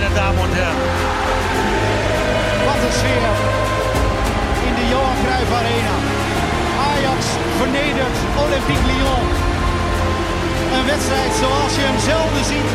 [0.00, 0.80] meine Damen und Herren.
[2.66, 3.32] Wat een sfeer
[4.68, 5.96] in de Johan Cruijff Arena.
[6.90, 7.20] Ajax
[7.58, 9.26] vernedert Olympique Lyon.
[10.76, 12.70] Een wedstrijd zoals je hem zelden ziet.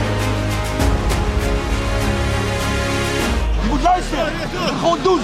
[3.62, 4.34] Je moet luisteren.
[4.80, 5.22] Gewoon doen.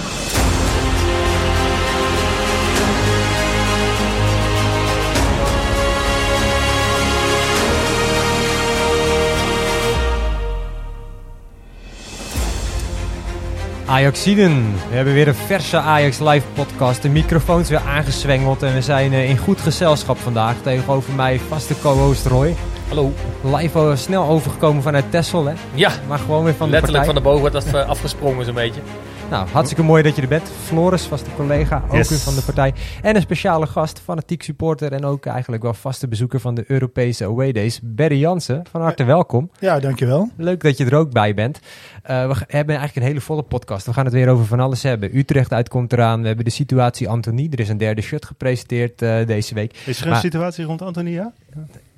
[13.89, 14.73] Ajaxiden.
[14.89, 17.01] We hebben weer een verse Ajax Live podcast.
[17.01, 20.55] De microfoons weer aangezwengeld en we zijn eh, in goed gezelschap vandaag.
[20.63, 22.55] Tegenover mij vaste co-host Roy.
[22.87, 23.13] Hallo.
[23.43, 25.53] Live eh, snel overgekomen vanuit Texel, hè?
[25.73, 27.33] Ja, Maar gewoon weer van letterlijk de van partij.
[27.33, 28.81] de boven dat eh, afgesprongen zo'n beetje.
[29.29, 30.49] Nou, hartstikke mooi dat je er bent.
[30.63, 32.09] Floris, vaste collega, ook Yes.
[32.09, 32.73] weer van de partij.
[33.01, 37.25] En een speciale gast, fanatiek supporter en ook eigenlijk wel vaste bezoeker van de Europese
[37.25, 37.79] Away Days.
[37.83, 39.51] Berry Jansen, van harte welkom.
[39.59, 40.29] Ja, dankjewel.
[40.37, 41.59] Leuk dat je er ook bij bent.
[42.03, 43.85] Eh, we hebben eigenlijk een hele volle podcast.
[43.85, 45.17] We gaan het weer over van alles hebben.
[45.17, 46.21] Utrecht uitkomt eraan.
[46.21, 47.47] We hebben de situatie Anthony.
[47.51, 49.77] Er is een derde shirt gepresenteerd eh, deze week.
[49.85, 51.33] Is er een Maar- situatie rond Antonia?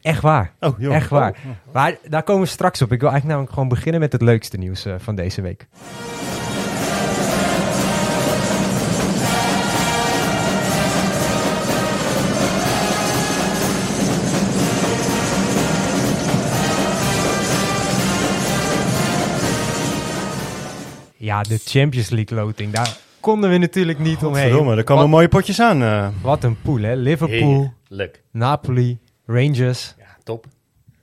[0.02, 0.52] Echt waar.
[0.59, 0.96] Oh, joh.
[0.96, 1.30] Echt waar.
[1.32, 1.74] Oh.
[1.74, 2.92] Maar daar komen we straks op.
[2.92, 5.68] Ik wil eigenlijk namelijk gewoon beginnen met het leukste nieuws eh, van deze week.
[21.32, 22.74] Ja, de Champions League loting.
[22.74, 24.50] Daar konden we natuurlijk niet omheen.
[24.50, 25.82] Verdomme, er komen Wat, mooie potjes aan.
[25.82, 26.08] eh.
[26.22, 26.94] wat een pool, hè?
[26.96, 28.22] Liverpool, Heerlijk.
[28.32, 29.94] Napoli, Rangers.
[29.98, 30.46] Ja, top.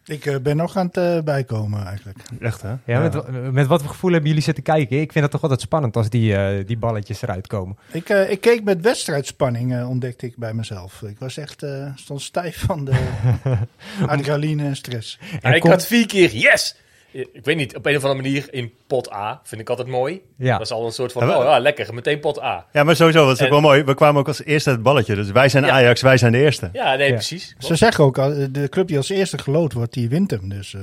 [0.05, 2.19] Ik eh, ben nog aan het eh, bijkomen eigenlijk.
[2.41, 2.75] echt, hè?
[2.85, 5.01] Ja, Met, met wat voor gevoel hebben jullie zitten kijken?
[5.01, 7.77] Ik vind het toch altijd spannend als die, die balletjes eruit komen.
[7.93, 11.03] Ik, ik keek met wedstrijdspanning, ontdekte ik bij mezelf.
[11.03, 13.09] Ik was echt, stond stijf van de
[14.07, 15.19] adrenaline en stress.
[15.41, 16.77] Ja, ik had vier keer yes.
[17.13, 20.23] Ik weet niet, op een of andere manier in pot A vind ik altijd mooi.
[20.37, 20.53] Ja.
[20.53, 22.67] Dat is al een soort van, Ja, oh ja, lekker, meteen pot A.
[22.73, 23.83] Ja, maar sowieso, dat is ook wel mooi.
[23.85, 25.15] We kwamen ook als eerste het balletje.
[25.15, 25.71] Dus wij zijn Ja.
[25.71, 26.71] Ajax, wij zijn de eerste.
[26.73, 27.15] Ja, nee, Ja.
[27.15, 27.55] precies.
[27.59, 30.49] Ze zeggen ook, al, eh, de club die als eerste geloot wordt, die wint hem.
[30.49, 30.81] Dus eh,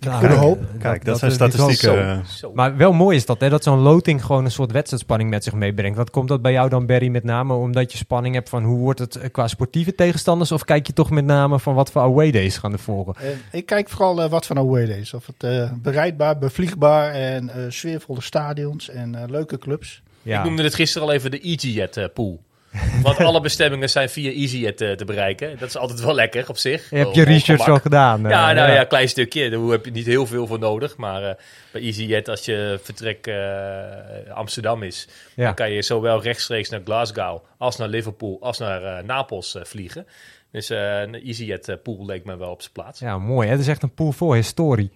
[0.00, 0.58] Nou, goede hoop.
[0.78, 2.08] Kijk, dat, zijn statistieken.
[2.08, 2.24] eh.
[2.24, 2.50] Zo.
[2.54, 5.52] Maar wel mooi is dat, hè, dat zo'n loting gewoon een soort wedstrijdspanning met zich
[5.52, 5.96] meebrengt.
[5.96, 8.78] Wat komt dat bij jou dan, Barry, met name omdat je spanning hebt van hoe
[8.78, 10.52] wordt het eh, qua sportieve tegenstanders?
[10.52, 13.14] Of kijk je toch met name van wat voor away days gaan er volgen?
[13.16, 13.28] eh,
[13.58, 15.14] ik kijk vooral wat van away days.
[15.14, 20.02] Of het eh, bereidbaar, bevliegbaar en eh, sfeervolle stadions en eh, leuke clubs.
[20.22, 22.40] Ja, Ik noemde het gisteren al even de EasyJet eh, pool.
[23.02, 25.58] Want alle bestemmingen zijn via EasyJet eh, te bereiken.
[25.58, 26.90] Dat is altijd wel lekker op zich.
[26.90, 28.24] je hebt Op- je research al gedaan.
[28.24, 29.50] eh, Ja, nou ja, klein stukje.
[29.50, 30.96] Daar heb je niet heel veel voor nodig.
[30.96, 31.34] Maar eh,
[31.72, 35.44] bij EasyJet, als je vertrek eh, Amsterdam is, Ja.
[35.44, 39.64] dan kan je zowel rechtstreeks naar Glasgow als naar Liverpool als naar eh, Napels eh,
[39.64, 40.06] vliegen.
[40.52, 43.00] Dus eh, een EasyJet eh, pool leek me wel op zijn plaats.
[43.00, 43.46] Ja, mooi.
[43.46, 43.52] Hè?
[43.52, 44.90] Het is echt een pool vol historie.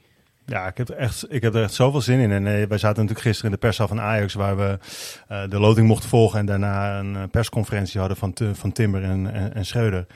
[0.47, 2.31] Ja, ik heb, echt, ik heb er echt zoveel zin in.
[2.31, 4.79] En eh, wij zaten natuurlijk gisteren in de perszaal van Ajax, waar we
[5.29, 6.39] eh, de loting mochten volgen.
[6.39, 10.07] En daarna een eh, persconferentie hadden van, van Timber en, en, en Schreuder.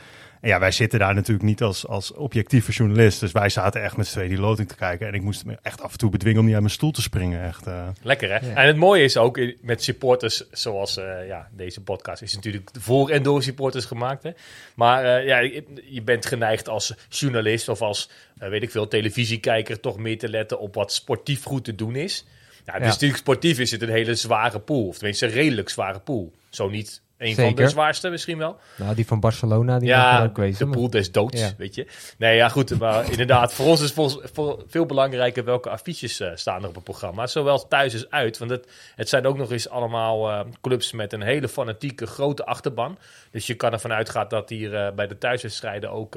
[0.40, 3.20] En ja, wij zitten daar natuurlijk niet als, als objectieve journalist.
[3.20, 5.06] Dus wij zaten echt met z'n tweeën die loting te kijken.
[5.06, 7.02] En ik moest me echt af en toe bedwingen om niet uit mijn stoel te
[7.02, 7.42] springen.
[7.44, 7.88] Echt, eh.
[8.02, 8.52] Lekker hè?
[8.52, 13.10] En het mooie is ook met supporters zoals eh, ja, deze podcast is natuurlijk voor
[13.10, 14.22] en door supporters gemaakt.
[14.22, 14.30] Hè?
[14.74, 19.98] Maar eh, ja, je- bent geneigd als journalist of als, weet ik veel, televisiekijker toch
[19.98, 22.24] meer te letten op wat sportief goed te doen is.
[22.64, 22.88] Ja, dus Ja.
[22.88, 24.86] natuurlijk sportief is het een hele zware pool.
[24.88, 26.32] Of tenminste een redelijk zware pool.
[26.50, 28.56] Zo niet een van de zwaarste misschien wel.
[28.76, 30.58] Nou, die van Barcelona, die Ja, ook wezen.
[30.58, 31.50] de maar- pool des doods, Ja.
[31.58, 31.86] weet je.
[32.18, 33.92] Nee, ja goed, maar inderdaad, voor ons is
[34.32, 37.26] vol- veel belangrijker welke affiches eh, staan er op het programma.
[37.26, 41.12] Zowel thuis als uit, want het, het zijn ook nog eens allemaal eh, clubs met
[41.12, 42.98] een hele fanatieke grote achterban.
[43.30, 46.16] Dus je kan ervan uitgaan dat hier eh, bij de thuiswedstrijden ook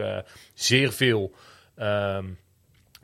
[0.54, 1.32] zeer veel...
[1.76, 2.26] ehm,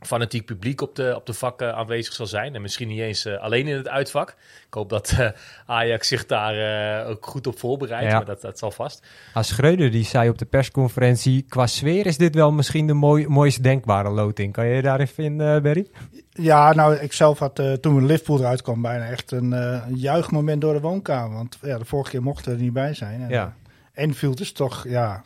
[0.00, 2.54] fanatiek publiek op de, op de vak eh, aanwezig zal zijn.
[2.54, 4.28] En misschien niet eens eh, alleen in het uitvak.
[4.66, 5.28] Ik hoop dat eh,
[5.66, 6.54] Ajax zich daar
[7.02, 8.10] eh, ook goed op voorbereidt.
[8.10, 8.16] Ja.
[8.16, 9.06] Maar dat, dat zal vast.
[9.34, 13.28] Ah, Schreuder die zei op de persconferentie, qua sfeer is dit wel misschien de mooi,
[13.28, 14.52] mooist denkbare loting.
[14.52, 15.86] Kan je je daarin vinden, eh, Barry?
[16.30, 20.60] Ja, nou, ik zelf had eh, toen Liverpool eruit kwam bijna echt een eh, juichmoment
[20.60, 21.36] door de woonkamer.
[21.36, 23.22] Want ja, de vorige keer mochten we er niet bij zijn.
[23.22, 23.54] En, Ja.
[23.92, 25.22] Enfield is toch, ja,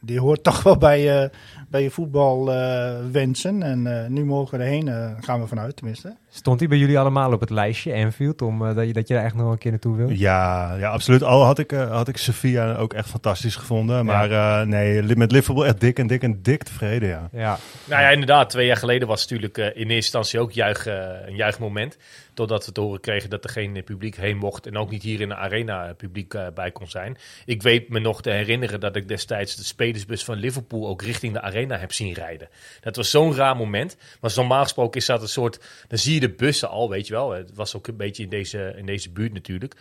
[0.00, 1.30] die hoort toch wel bij, eh,
[1.68, 3.62] bij je voetbalwensen.
[3.62, 6.16] en eh, nu mogen we erheen, eh, gaan we vanuit tenminste.
[6.36, 9.14] Stond hij bij jullie allemaal op het lijstje, Enfield, om, eh, dat, je, dat je
[9.14, 10.08] daar echt nog een keer naartoe wil?
[10.10, 11.22] Ja, ja, absoluut.
[11.22, 14.04] Al had ik, eh, had ik Sevilla ook echt fantastisch gevonden.
[14.04, 17.28] Maar eh, nee, met Liverpool echt dik en dik en dik tevreden, ja.
[17.32, 18.50] Ja, Nou ja, inderdaad.
[18.50, 20.94] Twee jaar geleden was het natuurlijk eh, in eerste instantie ook juich, eh,
[21.26, 21.96] een juichmoment.
[22.36, 24.66] Totdat we te horen kregen dat er geen eh, publiek heen mocht.
[24.66, 27.16] En ook niet hier in de arena eh, publiek eh, bij kon zijn.
[27.44, 31.32] Ik weet me nog te herinneren dat ik destijds de spelersbus van Liverpool ook richting
[31.32, 32.48] de arena heb zien rijden.
[32.80, 33.96] Dat was zo'n raar moment.
[34.20, 37.12] Maar normaal gesproken is dat een soort, dan zie je de bussen al, weet je
[37.12, 37.30] wel.
[37.30, 39.74] Het was ook een beetje in deze, in deze buurt natuurlijk.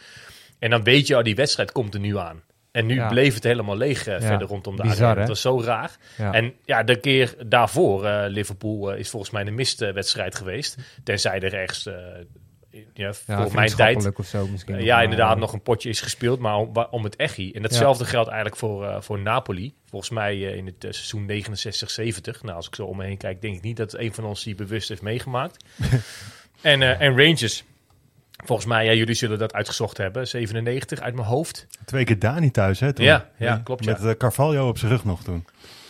[0.59, 2.43] En dan weet je al, die wedstrijd komt er nu aan.
[2.71, 3.07] En nu Ja.
[3.07, 5.19] bleef het helemaal leeg eh, verder rondom de bizar, arena.
[5.19, 5.97] Het was zo raar.
[6.17, 6.33] Ja.
[6.33, 10.77] En ja, de keer daarvoor, eh, Liverpool eh, is volgens mij een mistwedstrijd geweest.
[11.03, 11.93] Tenzij er ergens, eh,
[12.93, 14.75] ja, Ja, voor mijn tijd, vriendschappelijk of zo misschien.
[14.75, 17.51] eh, ja, inderdaad, eh, nog een potje is gespeeld, maar om, om het echi.
[17.51, 19.73] En hetzelfde geldt eigenlijk voor, eh, voor Napoli.
[19.89, 22.41] Volgens mij eh, in het seizoen 69-70.
[22.43, 24.43] Nou, als ik zo om me heen kijk, denk ik niet dat een van ons
[24.43, 25.65] die bewust heeft meegemaakt.
[26.61, 27.63] en, eh, en Rangers.
[28.45, 30.27] Volgens mij, ja, jullie zullen dat uitgezocht hebben.
[30.27, 31.67] 97 uit mijn hoofd.
[31.85, 32.93] Twee keer Dani thuis, hè?
[32.93, 33.05] Toen.
[33.05, 33.97] Ja, ja, klopt, ja.
[34.01, 35.45] Met Carvalho op zijn rug nog toen.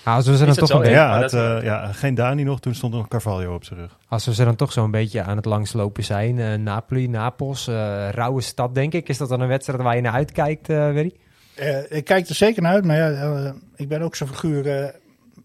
[0.06, 0.76] Als we ze dan toch zo?
[0.76, 3.64] een beetje, Ja, het, eh, ja, geen Dani nog, toen stond er nog Carvalho op
[3.64, 3.98] zijn rug.
[4.08, 6.40] als we ze dan toch zo'n beetje aan het langslopen zijn.
[6.40, 9.10] eh, Napoli, Napels, eh rauwe stad denk ik.
[9.10, 11.14] Is dat dan een wedstrijd waar je naar uitkijkt, eh Werry?
[11.56, 14.94] Eh, ik kijk er zeker naar uit, maar ja, ik ben ook zo'n figuur.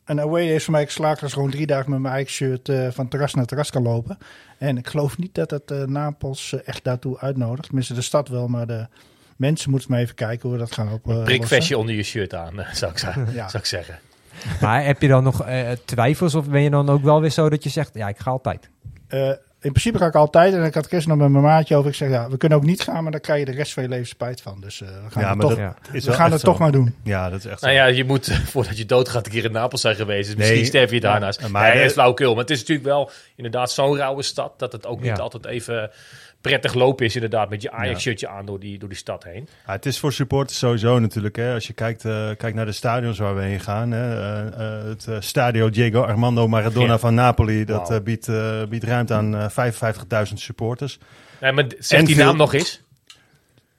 [0.05, 2.69] een away day is voor mij geslaagd als gewoon drie dagen met mijn eigen shirt
[2.69, 4.19] eh, van terras naar terras kan lopen.
[4.59, 7.62] En ik geloof niet dat het eh, Napels echt daartoe uitnodigt.
[7.67, 8.87] Tenminste, de stad wel, maar de
[9.37, 11.09] mensen moeten maar even kijken hoe we dat gaan op.
[11.11, 12.99] eh, Prikvestje onder je shirt aan, zou, ik
[13.33, 13.49] Ja.
[13.49, 13.99] zou ik zeggen.
[14.61, 17.49] Maar heb je dan nog eh, twijfels of ben je dan ook wel weer zo
[17.49, 18.69] dat je zegt, ja, ik ga altijd?
[19.09, 19.29] Eh,
[19.63, 20.55] in principe ga ik altijd.
[20.55, 21.91] En ik had gisteren nog met mijn maatje over.
[21.91, 23.83] Ik zeg, ja, we kunnen ook niet gaan, maar dan krijg je de rest van
[23.83, 24.61] je leven spijt van.
[24.61, 25.75] Dus eh, we gaan Ja, het toch, dat ja.
[25.93, 26.95] is we gaan het toch maar doen.
[27.03, 27.79] Ja, dat is echt Nou zo.
[27.79, 30.27] ja, je moet, voordat je doodgaat, een keer in Napels zijn geweest.
[30.29, 30.67] Dus misschien Nee.
[30.67, 31.41] sterf je daarnaast.
[31.41, 32.31] Maar Maar nee, de- is flauwekul.
[32.31, 34.59] Maar het is natuurlijk wel inderdaad zo'n rauwe stad...
[34.59, 35.23] dat het ook niet Ja.
[35.23, 35.91] altijd even
[36.41, 37.51] prettig lopen is inderdaad...
[37.51, 39.49] met je Ajax-shirtje aan door die, door die stad heen.
[39.67, 41.37] Ja, het is voor supporters sowieso natuurlijk.
[41.37, 41.55] Hè.
[41.55, 43.91] Als je kijkt, eh, kijkt naar de stadions waar we heen gaan.
[43.91, 44.21] Hè.
[44.21, 46.99] eh, eh, het eh, Stadio Diego Armando Maradona Ja.
[46.99, 47.65] van Napoli.
[47.65, 50.99] Dat biedt, eh, biedt ruimte aan eh, 55.000 supporters.
[51.41, 52.83] Nee, maar zeg En die veel- naam nog eens.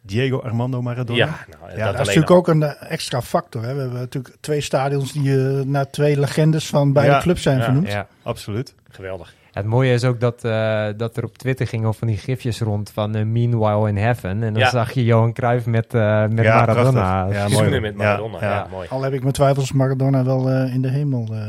[0.03, 1.17] Diego Armando Maradona.
[1.19, 2.35] Ja, nou, dat, dat is Dat is alleen natuurlijk al.
[2.35, 3.63] ook een extra factor.
[3.63, 3.73] Hè.
[3.73, 7.19] We hebben natuurlijk twee stadions die eh, naar twee legendes van beide Ja.
[7.21, 7.63] clubs zijn Ja.
[7.63, 7.87] vernoemd.
[7.87, 8.07] Ja.
[8.23, 8.75] Absoluut.
[8.89, 9.33] Geweldig.
[9.51, 12.91] Het mooie is ook dat, eh, dat er op Twitter gingen van die gifjes rond
[12.93, 14.29] van eh, Meanwhile in Heaven.
[14.29, 14.69] En dan Ja.
[14.69, 16.91] zag je Johan Cruijff met, eh, met Ja, Maradona.
[17.25, 17.35] prachtig.
[17.35, 17.81] Ja, Zoenen mooi.
[17.81, 18.37] met Ja, Maradona.
[18.41, 18.67] Ja, ja.
[18.71, 18.87] mooi.
[18.89, 21.39] Al heb ik mijn twijfels Maradona wel eh, in de hemel eh,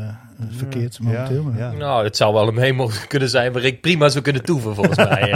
[0.51, 1.43] verkeerd momenteel.
[1.43, 1.77] maar- Ja, ja.
[1.77, 4.97] Nou, het zou wel een hemel kunnen zijn waar ik prima zou kunnen toeven, volgens
[4.97, 5.29] mij.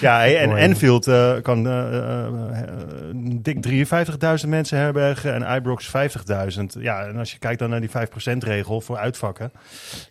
[0.00, 0.56] Ja, en.
[0.56, 2.62] Enfield eh, kan eh,
[3.14, 3.66] dik
[4.42, 6.62] 53.000 mensen herbergen en Ibrox 50.000.
[6.80, 9.52] Ja, en als je kijkt dan naar die 5%-regel voor uitvakken,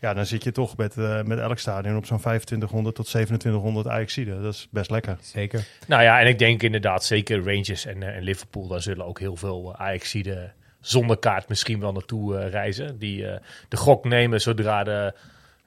[0.02, 0.96] ja, dan zit je toch met,
[1.26, 4.42] met elk stadion op zo'n 2500 tot 2700 Ajaxiden.
[4.44, 5.18] Dat is best lekker.
[5.22, 5.66] Zeker.
[5.88, 8.68] nou ja, en ik denk inderdaad zeker Rangers en, en Liverpool...
[8.68, 12.98] daar zullen ook heel veel uh, Ajaxiden zonder kaart misschien wel naartoe eh, reizen.
[13.00, 15.14] Die eh, de gok nemen zodra de,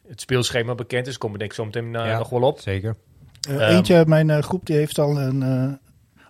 [0.09, 1.19] het speelschema bekend is.
[1.19, 2.19] Komen denk ik zo meteen eh, Ja.
[2.19, 2.61] nog wel op.
[2.61, 2.97] Zeker.
[3.49, 3.77] Eh, Ehm.
[3.77, 5.73] eentje uit mijn eh, groep die heeft al een, eh,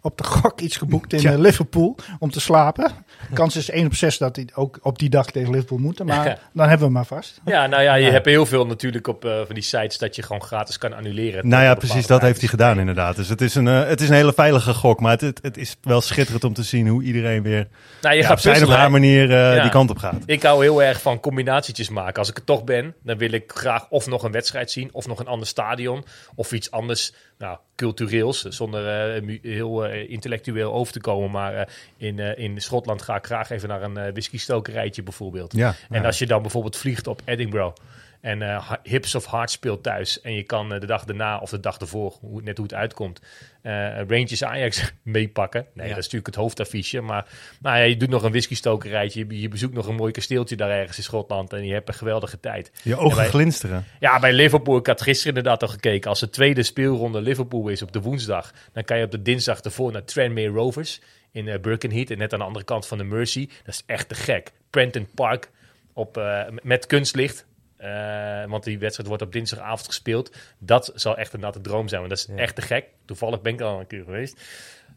[0.05, 2.91] op de gok iets geboekt in eh, Liverpool om te slapen.
[3.35, 6.07] Kans is 1 op 6 dat hij ook op die dag tegen Liverpool moeten.
[6.07, 6.39] Maar Ja.
[6.53, 7.41] dan hebben we hem maar vast.
[7.45, 10.23] Ja, nou ja, je hebt heel veel natuurlijk op eh, van die sites dat je
[10.23, 11.49] gewoon gratis kan annuleren.
[11.49, 13.17] Nou ja, precies, dat heeft hij gedaan inderdaad.
[13.17, 15.57] Dus het is een, eh, het is een hele veilige gok, maar het, het, het
[15.57, 17.69] is wel schitterend om te zien hoe iedereen weer
[18.03, 19.63] Nou, je ja, gaat op zijn of haar manier eh, Ja.
[19.63, 20.23] die kant op gaat.
[20.27, 22.19] Ik hou heel erg van combinatietjes maken.
[22.19, 25.07] Als ik er toch ben, dan wil ik graag of nog een wedstrijd zien, of
[25.07, 27.13] nog een ander stadion, of iets anders,
[27.43, 31.31] nou, cultureels, zonder eh, heel eh, intellectueel over te komen.
[31.31, 35.53] Maar eh, in, in Schotland ga ik graag even naar een whisky-stokerijtje bijvoorbeeld.
[35.53, 36.07] Ja, En ja.
[36.07, 37.75] als je dan bijvoorbeeld vliegt op Edinburgh
[38.23, 41.51] en eh, Hips of Heart speelt thuis en je kan eh, de dag daarna of
[41.51, 43.21] de dag ervoor, hoe, net hoe het uitkomt,
[43.63, 45.61] eh Rangers Ajax meepakken.
[45.75, 45.95] Nee, Ja.
[45.95, 47.27] dat is natuurlijk het hoofdaffiche, maar
[47.61, 50.71] nou ja, je doet nog een whisky-stokerijtje, je, je bezoekt nog een mooi kasteeltje daar
[50.71, 52.71] ergens in Schotland en je hebt een geweldige tijd.
[52.83, 53.85] Je ogen glinsteren.
[54.01, 56.11] Ja, bij Liverpool, ik had gisteren inderdaad al gekeken.
[56.11, 59.61] Als de tweede speelronde Liverpool is op de woensdag, dan kan je op de dinsdag
[59.61, 61.01] ervoor naar Tranmere Rovers
[61.33, 62.11] in eh, Birkenhead.
[62.11, 63.49] En net aan de andere kant van de Mersey.
[63.65, 64.53] Dat is echt te gek.
[64.71, 65.51] Prenton Park
[65.93, 66.23] op,
[66.63, 67.47] met kunstlicht.
[67.83, 70.37] Eh, want die wedstrijd wordt op dinsdagavond gespeeld.
[70.59, 72.01] Dat zal echt een natte droom zijn.
[72.01, 72.43] Want dat is Ja.
[72.43, 72.87] echt te gek.
[73.05, 74.41] Toevallig ben ik al een keer geweest.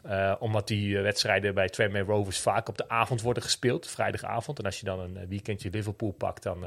[0.04, 3.88] Eh, omdat die eh, wedstrijden bij Tranmere Rovers vaak op de avond worden gespeeld.
[3.88, 4.60] Vrijdagavond.
[4.60, 6.65] En als je dan een weekendje Liverpool pakt, dan...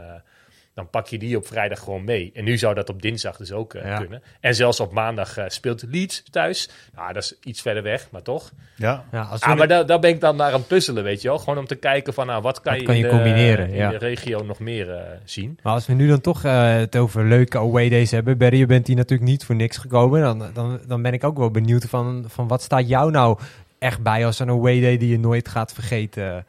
[0.79, 2.31] dan pak je die op vrijdag gewoon mee.
[2.35, 3.99] En nu zou dat op dinsdag dus ook eh, Ja.
[3.99, 4.23] kunnen.
[4.41, 6.71] En zelfs op maandag eh, speelt Leeds thuis.
[6.95, 8.51] Nou, dat is iets verder weg, maar toch.
[8.75, 11.23] Ja, Ja, als Ah, maar daar, daar ben ik dan naar aan het puzzelen, weet
[11.23, 11.39] je wel.
[11.39, 13.69] Gewoon om te kijken van, nou, wat kan Wat je, kan in je de, combineren,
[13.69, 13.91] in ja.
[13.91, 15.59] de regio nog meer eh, zien.
[15.63, 18.39] Maar als we nu dan toch eh, het over leuke away days hebben.
[18.39, 20.21] Barry, je bent hier natuurlijk niet voor niks gekomen.
[20.21, 23.39] Dan, dan, dan ben ik ook wel benieuwd van, van wat staat jou nou
[23.79, 26.45] echt bij als een away day die je nooit gaat vergeten?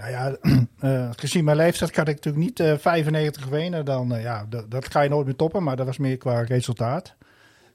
[0.00, 0.36] Nou ja,
[0.90, 3.84] eh, gezien mijn leeftijd kan ik natuurlijk niet eh 95 winnen.
[3.84, 7.14] Dan, eh, ja, dat, ga je nooit meer toppen, maar dat was meer qua resultaat.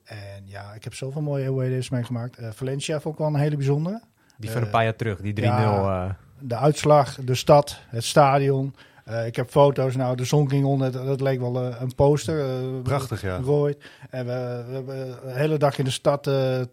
[0.03, 2.38] En ja, ik heb zoveel mooie away days meegemaakt.
[2.38, 4.01] Eh Valencia vond ik wel een hele bijzondere.
[4.38, 5.44] Die van een Eh, paar jaar terug, die 3-0.
[5.44, 6.05] ja.
[6.08, 8.75] eh, de uitslag, de stad, het stadion.
[9.05, 12.39] Eh, ik heb foto's, nou, de zon ging onder, dat, leek wel eh, een poster.
[12.39, 13.39] eh, Prachtig, ja.
[13.43, 13.74] Rooi.
[14.09, 14.95] En we, we hebben
[15.25, 16.29] de hele dag in de stad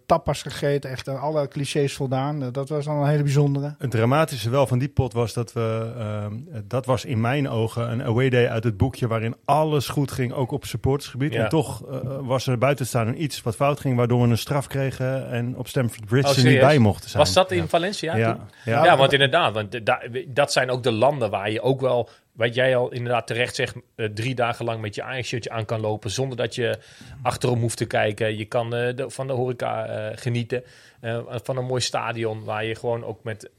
[0.07, 2.53] tapas gegeten, echt aan alle clichés voldaan.
[2.53, 3.75] Dat was dan een hele bijzondere.
[3.79, 6.35] Het dramatische wel van die pot was dat we, ehm,
[6.65, 10.33] dat was in mijn ogen een away day uit het boekje waarin alles goed ging,
[10.33, 11.33] ook op supportersgebied.
[11.33, 11.43] Ja.
[11.43, 11.83] En toch
[12.21, 15.57] was er buiten staan een iets wat fout ging, waardoor we een straf kregen en
[15.57, 17.23] op Stamford Bridge Oh, er niet bij mochten zijn.
[17.23, 18.17] Was dat in Valencia?
[18.17, 18.85] Ja, ja.
[18.85, 22.55] Ja, want inderdaad, want da- dat zijn ook de landen waar je ook wel, wat
[22.55, 26.11] jij al inderdaad terecht zegt, eh, drie dagen lang met je Ajax-shirtje aan kan lopen
[26.11, 26.79] zonder dat je
[27.23, 28.37] achterom hoeft te kijken.
[28.37, 30.63] Je kan eh, de- van de horeca eh, genieten,
[31.01, 33.51] eh, van een mooi stadion waar je gewoon ook met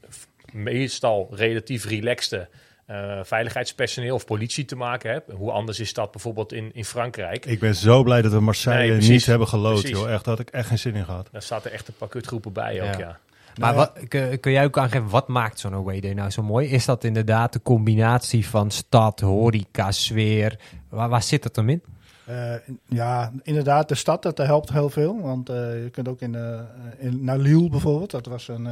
[0.52, 2.48] meestal relatief relaxte
[2.86, 5.30] eh, veiligheidspersoneel of politie te maken hebt.
[5.32, 7.46] Hoe anders is dat bijvoorbeeld in, in Frankrijk?
[7.46, 9.10] Ik ben zo blij dat we Marseille Nee, precies.
[9.10, 10.10] niet hebben gelood, joh.
[10.12, 11.28] Echt, daar had ik echt geen zin in gehad.
[11.32, 12.98] Daar zaten echt een paar kutgroepen bij ook, Ja.
[12.98, 13.18] ja.
[13.60, 16.68] Maar wat, kun, kun jij ook aangeven, wat maakt zo'n away day nou zo mooi?
[16.68, 20.58] Is dat inderdaad de combinatie van stad, horeca, sfeer?
[20.88, 21.82] Waar, waar zit het dan in?
[22.24, 22.54] Eh,
[22.88, 25.20] ja, inderdaad, de stad, dat helpt heel veel.
[25.20, 26.60] Want eh, je kunt ook in, eh,
[26.98, 28.68] in, naar Lille bijvoorbeeld, dat was een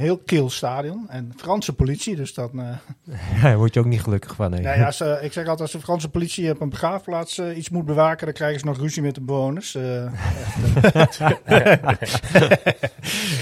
[0.00, 1.06] heel kil stadion.
[1.08, 2.50] En Franse politie, dus dat...
[2.54, 2.68] eh,
[3.42, 4.50] Daar word je ook niet gelukkig van.
[4.50, 4.62] nee.
[4.62, 7.84] ja, als, ik zeg altijd, als de Franse politie op een begraafplaats eh, iets moet
[7.84, 9.74] bewaken, dan krijgen ze nog ruzie met de bewoners.
[9.74, 9.82] Eh,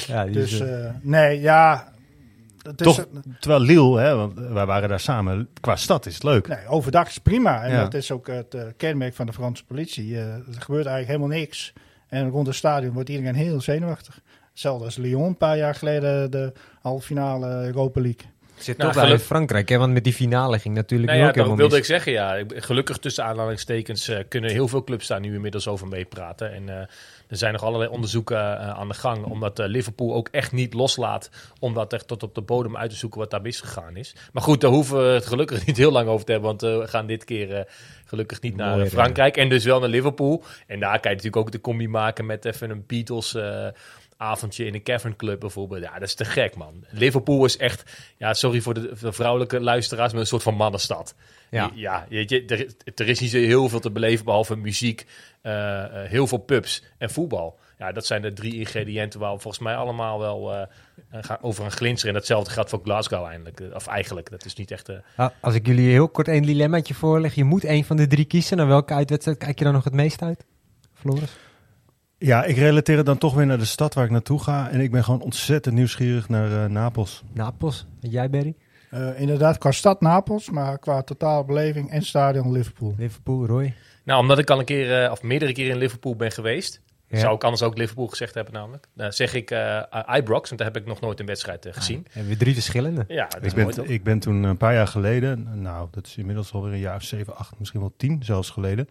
[0.07, 0.63] Ja, dus
[1.01, 1.93] nee, ja...
[2.63, 3.07] Het is, Toch,
[3.41, 6.49] terwijl Lille, hè, want wij waren daar samen, qua stad is het leuk.
[6.49, 7.63] Nee, overdag is prima.
[7.63, 7.83] En Ja.
[7.83, 10.19] dat is ook het kenmerk van de Franse politie.
[10.19, 11.73] Er gebeurt eigenlijk helemaal niks.
[12.09, 14.21] En rond het stadion wordt iedereen heel zenuwachtig.
[14.59, 18.31] Hetzelfde als Lyon een paar jaar geleden de halve finale Europa League.
[18.57, 19.79] zit Nou, toch wel in Frankrijk, hè?
[19.79, 21.89] want met die finale ging natuurlijk Nou ja, ook dat helemaal wilde mis.
[21.89, 22.45] ik zeggen, ja.
[22.49, 26.53] Gelukkig tussen aanhalingstekens eh, kunnen heel veel clubs daar nu inmiddels over meepraten.
[26.53, 26.87] En eh,
[27.29, 30.75] er zijn nog allerlei onderzoeken eh, aan de gang, omdat eh, Liverpool ook echt niet
[30.75, 34.15] loslaat om dat echt tot op de bodem uit te zoeken wat daar misgegaan is.
[34.33, 36.79] Maar goed, daar hoeven we het gelukkig niet heel lang over te hebben, want eh,
[36.79, 37.65] we gaan dit keer eh,
[38.05, 40.43] gelukkig niet naar Mooi, Frankrijk en dus wel naar Liverpool.
[40.67, 43.37] En daar kan je natuurlijk ook de combi maken met even een Beatles...
[44.19, 45.83] avondje in een Cavern Club bijvoorbeeld.
[45.83, 46.85] Ja, dat is te gek, man.
[46.91, 51.15] Liverpool is echt, ja, sorry voor de, vrouwelijke luisteraars, maar een soort van mannenstad.
[51.51, 51.71] Ja.
[51.75, 55.07] Ja, weet je, er, er is niet zo heel veel te beleven behalve muziek,
[55.43, 57.59] eh, eh, heel veel pubs en voetbal.
[57.79, 60.67] Ja, dat zijn de drie ingrediënten waar we volgens mij allemaal wel eh,
[61.11, 62.15] gaan over gaan glinsteren.
[62.15, 63.63] En datzelfde geldt voor Glasgow eindelijk.
[63.75, 64.91] Of eigenlijk, dat is niet echt...
[65.17, 68.25] Ah, Als ik jullie heel kort een dilemmaatje voorleg, je moet één van de drie
[68.25, 68.57] kiezen.
[68.57, 70.45] Naar welke uitwedstrijd kijk je dan nog het meest uit?
[70.95, 71.37] Floris?
[72.21, 74.71] Ja, ik relateer het dan toch weer naar de stad waar ik naartoe ga.
[74.71, 77.23] En ik ben gewoon ontzettend nieuwsgierig naar eh, Napels.
[77.33, 77.87] Napels?
[78.01, 78.55] En jij, Berry?
[78.91, 82.95] Eh, inderdaad, qua stad Napels, maar qua totale beleving en stadion Liverpool.
[82.99, 83.75] Liverpool, Roy?
[84.05, 86.81] Nou, omdat ik al een keer, eh, of meerdere keren in Liverpool ben geweest...
[87.11, 87.19] Ja.
[87.19, 88.87] Zou ik anders ook Liverpool gezegd hebben namelijk.
[88.95, 89.81] Dan zeg ik eh
[90.17, 92.07] Ibrox, want daar heb ik nog nooit een wedstrijd eh, gezien.
[92.11, 93.05] Hebben we drie verschillende?
[93.09, 96.73] Ja, Ik ben, ik ben toen een paar jaar geleden, nou dat is inmiddels alweer
[96.73, 98.89] een jaar of 7, 8, misschien wel 10 zelfs geleden,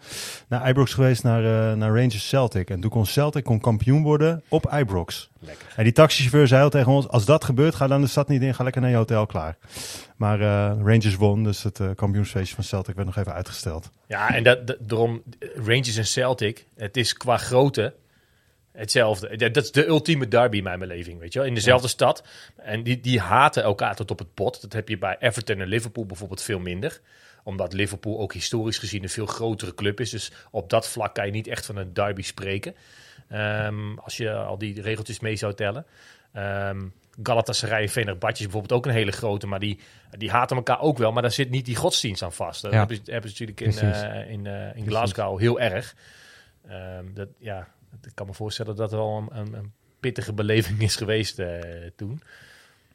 [0.47, 2.69] naar Ibrox geweest naar, eh, naar Rangers Celtic.
[2.69, 5.29] En toen kon Celtic kon kampioen worden op Ibrox.
[5.39, 5.67] Lekker.
[5.75, 8.41] En die taxichauffeur zei al tegen ons, als dat gebeurt, ga dan de stad niet
[8.41, 9.57] in, ga lekker naar je hotel klaar.
[10.15, 13.89] Maar eh, Rangers won, dus het kampioensfeestje van Celtic werd nog even uitgesteld.
[14.07, 15.21] Ja, en dat, dat- daarom
[15.55, 17.93] Rangers en Celtic, het is qua grootte
[18.77, 19.37] hetzelfde.
[19.37, 21.47] Dat dat is de ultieme derby in mijn beleving, weet je wel.
[21.47, 22.23] In dezelfde stad.
[22.55, 24.61] En die, die haten elkaar tot op het pot.
[24.61, 26.99] Dat heb je bij Everton en Liverpool bijvoorbeeld veel minder.
[27.43, 30.09] Omdat Liverpool ook historisch gezien een veel grotere club is.
[30.09, 32.75] Dus op dat vlak kan je niet echt van een derby spreken.
[33.29, 35.85] Ehm, als je al die regeltjes mee zou tellen.
[36.33, 36.81] Ehm
[37.23, 39.79] Galatasaray en is bijvoorbeeld ook een hele grote, maar die,
[40.11, 42.61] die haten elkaar ook wel, maar daar zit niet die godsdienst aan vast.
[42.61, 42.77] Dat Ja.
[42.77, 45.95] hebben, ze- hebben ze natuurlijk in, eh, in, eh, in Glasgow heel erg.
[46.67, 47.67] Ehm, dat, ja,
[48.05, 51.59] ik kan me voorstellen dat dat wel een, een, pittige beleving is geweest eh,
[51.95, 52.21] toen.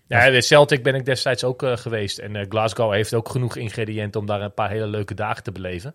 [0.06, 2.18] Ja, de Celtic ben ik destijds ook eh, geweest.
[2.18, 5.52] En eh, Glasgow heeft ook genoeg ingrediënten om daar een paar hele leuke dagen te
[5.52, 5.94] beleven.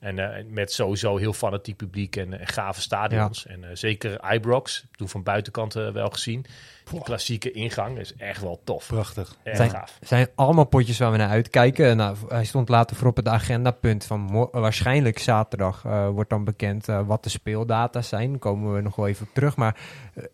[0.00, 3.46] En eh, met sowieso heel fanatiek publiek en, eh, gave stadions.
[3.46, 6.46] En eh, zeker Ibrox, toen van buitenkant wel gezien.
[6.90, 8.86] Die klassieke ingang is echt wel tof.
[8.86, 9.36] Prachtig.
[9.42, 9.98] Erg Zijn, gaaf.
[10.00, 11.96] zijn allemaal potjes waar we naar uitkijken.
[11.96, 17.22] Nou, hij stond later voor op het agendapunt van waarschijnlijk zaterdag wordt dan bekend wat
[17.22, 18.30] de speeldata zijn.
[18.30, 19.56] Daar komen we nog wel even op terug.
[19.56, 19.76] Maar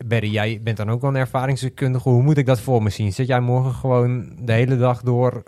[0.05, 2.09] Berry, jij bent dan ook wel een ervaringsdeskundige.
[2.09, 3.13] Hoe moet ik dat voor me zien?
[3.13, 5.43] Zit jij morgen gewoon de hele dag door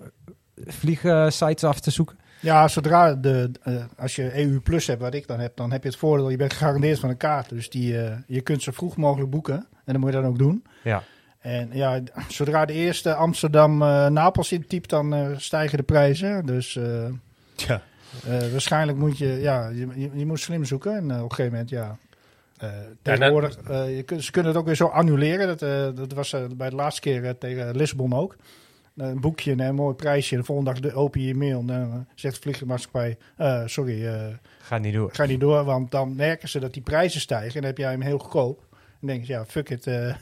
[0.54, 2.18] vliegsites af te zoeken?
[2.44, 5.82] Ja, zodra de, eh, als je EU Plus hebt, wat ik dan heb, dan heb
[5.82, 7.48] je het voordeel, je bent gegarandeerd van een kaart.
[7.48, 9.54] Dus die, eh, je kunt zo vroeg mogelijk boeken.
[9.54, 10.64] En dat moet je dan ook doen.
[10.82, 11.02] Ja.
[11.38, 16.46] En ja, zodra de eerste Amsterdam-Napels intypt, dan eh, stijgen de prijzen.
[16.46, 17.12] Dus eh, eh,
[18.50, 20.96] waarschijnlijk moet je, ja, je, je, je moet slim zoeken.
[20.96, 21.98] En eh, op een gegeven moment, ja,
[22.58, 22.70] eh,
[23.02, 25.46] tegenwoordig, eh, je ze kunnen het ook weer zo annuleren.
[25.46, 28.36] Dat, eh, dat was eh, bij de laatste keer eh, tegen Lissabon ook.
[28.96, 30.36] Eh, een boekje en een mooi prijsje.
[30.36, 33.16] De volgende dag de, open je je mail en dan eh, zegt de vliegtuigmaatschappij...
[33.36, 34.26] eh, sorry, eh,
[34.62, 35.10] Gaat niet door.
[35.12, 35.64] ga niet door.
[35.64, 37.48] Want dan merken ze dat die prijzen stijgen.
[37.54, 38.66] En dan heb jij hem heel goedkoop.
[39.00, 39.86] En denk je, ja, fuck it.
[39.86, 40.14] eh,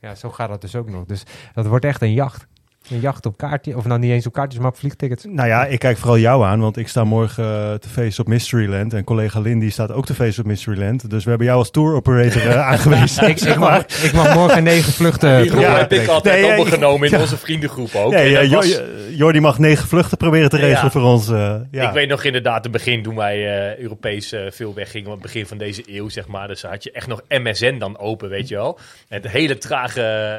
[0.00, 1.04] Ja, zo gaat dat dus ook nog.
[1.04, 1.22] Dus
[1.54, 2.46] dat wordt echt een jacht.
[2.90, 5.24] Een jacht op kaartje, of nou niet eens op kaartjes, maar op vliegtickets.
[5.28, 8.30] Nou ja, ik kijk vooral jou aan, want ik sta morgen eh, te feesten op
[8.30, 8.94] Mysteryland.
[8.94, 11.10] En collega Lindy staat ook te feesten op Mysteryland.
[11.10, 13.28] Dus we hebben jou als tour operator eh, aangewezen.
[13.28, 15.42] ik, ik, mag, ik mag morgen negen vluchten.
[15.42, 15.76] Die rol Ja.
[15.76, 17.20] heb ik altijd Nee, in ja.
[17.20, 18.12] onze vriendengroep ook.
[18.12, 18.80] Nee, En ja, was-
[19.16, 20.90] Jordi mag negen vluchten proberen te regelen Ja.
[20.90, 21.28] voor ons.
[21.28, 21.88] eh, ja.
[21.88, 23.36] Ik weet nog inderdaad, het begin toen wij
[23.70, 26.48] eh, Europees eh, veel weggingen, het begin van deze eeuw, zeg maar.
[26.48, 28.78] Dus had je echt nog MSN dan open, weet je wel.
[29.08, 30.38] Het hele trage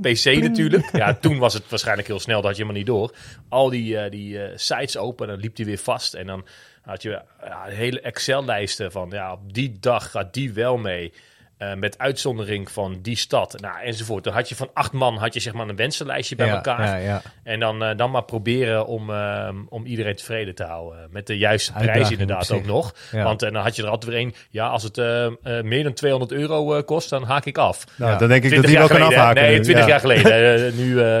[0.00, 0.88] PC natuurlijk.
[0.92, 3.14] Ja, toen was het waarschijnlijk heel snel, dat had je helemaal niet door.
[3.48, 6.14] Al die, die sites open, dan liep die weer vast.
[6.14, 6.44] En dan
[6.82, 7.20] had je
[7.68, 11.12] hele Excel-lijsten van, ja, op die dag gaat die wel mee.
[11.58, 14.24] Eh, met uitzondering van die stad, nou, enzovoort.
[14.24, 16.86] Dan had je van acht man had je zeg maar een wensenlijstje bij Ja, elkaar.
[16.86, 17.22] Ja, ja.
[17.42, 21.08] En dan, eh, dan maar proberen om, ehm, om iedereen tevreden te houden.
[21.10, 22.94] Met de juiste Uitdaging prijs inderdaad ook nog.
[23.12, 23.22] Ja.
[23.24, 24.34] Want eh, dan had je er altijd weer een.
[24.50, 25.32] Ja, als het eh, eh,
[25.62, 27.84] meer dan 200 euro eh, kost, dan haak ik af.
[27.96, 28.18] nou, Ja.
[28.18, 29.42] dan denk ik dat 20 die wel jaar kan afhaken.
[29.42, 29.62] Nee, nu.
[29.62, 29.90] 20 Ja.
[29.90, 30.76] jaar geleden.
[30.84, 31.18] nu, eh,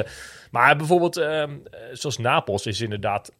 [0.50, 3.32] maar bijvoorbeeld, ehm, eh, zoals Napels is inderdaad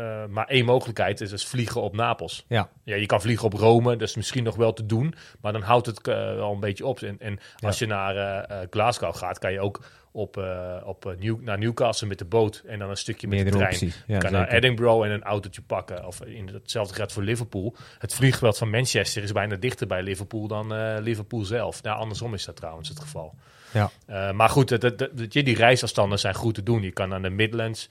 [0.00, 1.20] eh, maar één mogelijkheid.
[1.20, 2.44] Is vliegen op Napels.
[2.48, 2.68] Ja.
[2.84, 5.14] Ja, je kan vliegen op Rome, dat is misschien nog wel te doen.
[5.40, 7.00] Maar dan houdt het eh, wel een beetje op.
[7.00, 9.80] En, en als je naar eh, Glasgow gaat, kan je ook
[10.12, 10.36] op,
[10.84, 12.62] op New, naar Newcastle met de boot.
[12.66, 13.92] En dan een stukje met Meerdere de trein.
[14.06, 14.48] Ja, je kan naar.
[14.48, 16.06] Edinburgh en een autootje pakken.
[16.06, 17.74] Of in hetzelfde geldt voor Liverpool.
[17.98, 21.82] Het vliegveld van Manchester is bijna dichter bij Liverpool dan Liverpool zelf.
[21.82, 23.34] Nou, andersom is dat trouwens het geval.
[23.72, 23.90] Ja.
[24.32, 26.82] Maar goed, dat, dat, dat- die die reisafstanden zijn goed te doen.
[26.82, 27.88] Je kan naar de Midlands.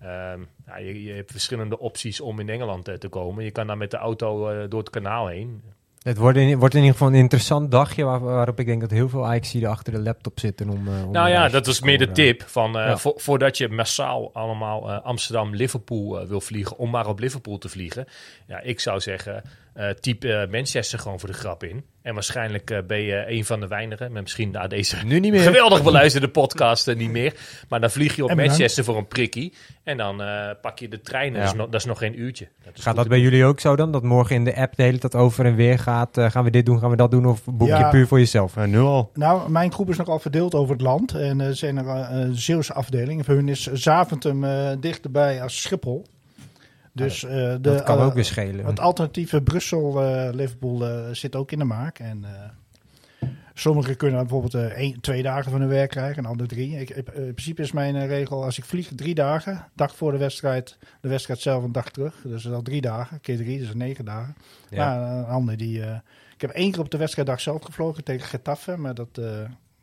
[0.00, 3.44] Ehm, ja, je, je hebt verschillende opties om in Engeland eh, te komen.
[3.44, 5.62] Je kan daar met de auto eh, door het kanaal heen.
[6.02, 8.90] Het wordt in, wordt in ieder geval een interessant dagje waar- waarop ik denk dat
[8.90, 10.68] heel veel ajax er achter de laptop zitten.
[10.70, 12.42] Om, eh, om nou ja, dat was meer de tip.
[12.42, 12.96] Van, Ja.
[12.98, 18.06] vo- voordat je massaal allemaal Amsterdam-Liverpool wil vliegen, om maar op Liverpool te vliegen.
[18.46, 19.42] Ja, ik zou zeggen,
[20.00, 21.84] type Manchester gewoon voor de grap in.
[22.08, 25.32] En waarschijnlijk eh, ben je een van de weinigen, met misschien na deze Nu niet
[25.32, 25.40] meer.
[25.42, 27.34] geweldig beluisterde podcast eh, niet meer.
[27.68, 28.36] Maar dan vlieg je op En.
[28.36, 29.52] Manchester voor een prikkie.
[29.84, 31.32] En dan eh, pak je de trein.
[31.32, 31.38] Ja.
[31.38, 32.48] Dat, is nog, dat is nog geen uurtje.
[32.64, 33.26] Dat is Gaat dat bij doen.
[33.26, 33.92] jullie ook zo dan?
[33.92, 36.16] Dat morgen in de app de hele tijd over en weer gaat.
[36.18, 37.26] eh, gaan we dit doen, gaan we dat doen?
[37.26, 37.90] Of boek je Ja.
[37.90, 38.56] puur voor jezelf?
[38.56, 39.10] Nu al.
[39.14, 41.14] Nou, mijn groep is nogal verdeeld over het land.
[41.14, 43.24] En er zijn er eh, een Zeeuwse afdeling.
[43.24, 46.06] Voor hun is Zaventem eh, dichterbij als Schiphol.
[46.98, 48.66] Dus eh, de, dat kan eh, ook weer schelen.
[48.66, 51.98] Het alternatieve Brussel-Liverpool eh, zit ook in de maak.
[51.98, 56.80] En eh, sommigen kunnen bijvoorbeeld één, twee dagen van hun werk krijgen en anderen drie.
[56.80, 59.64] Ik, in principe is mijn regel, als ik vlieg, drie dagen.
[59.74, 62.14] Dag voor de wedstrijd, de wedstrijd zelf een dag terug.
[62.22, 64.36] Dus dat is al drie dagen, keer drie, dus negen dagen.
[64.70, 64.96] Ja.
[64.96, 65.82] Maar een ander die...
[65.82, 65.96] eh,
[66.34, 69.24] ik heb één keer op de wedstrijddag zelf gevlogen tegen Getafe, maar dat eh,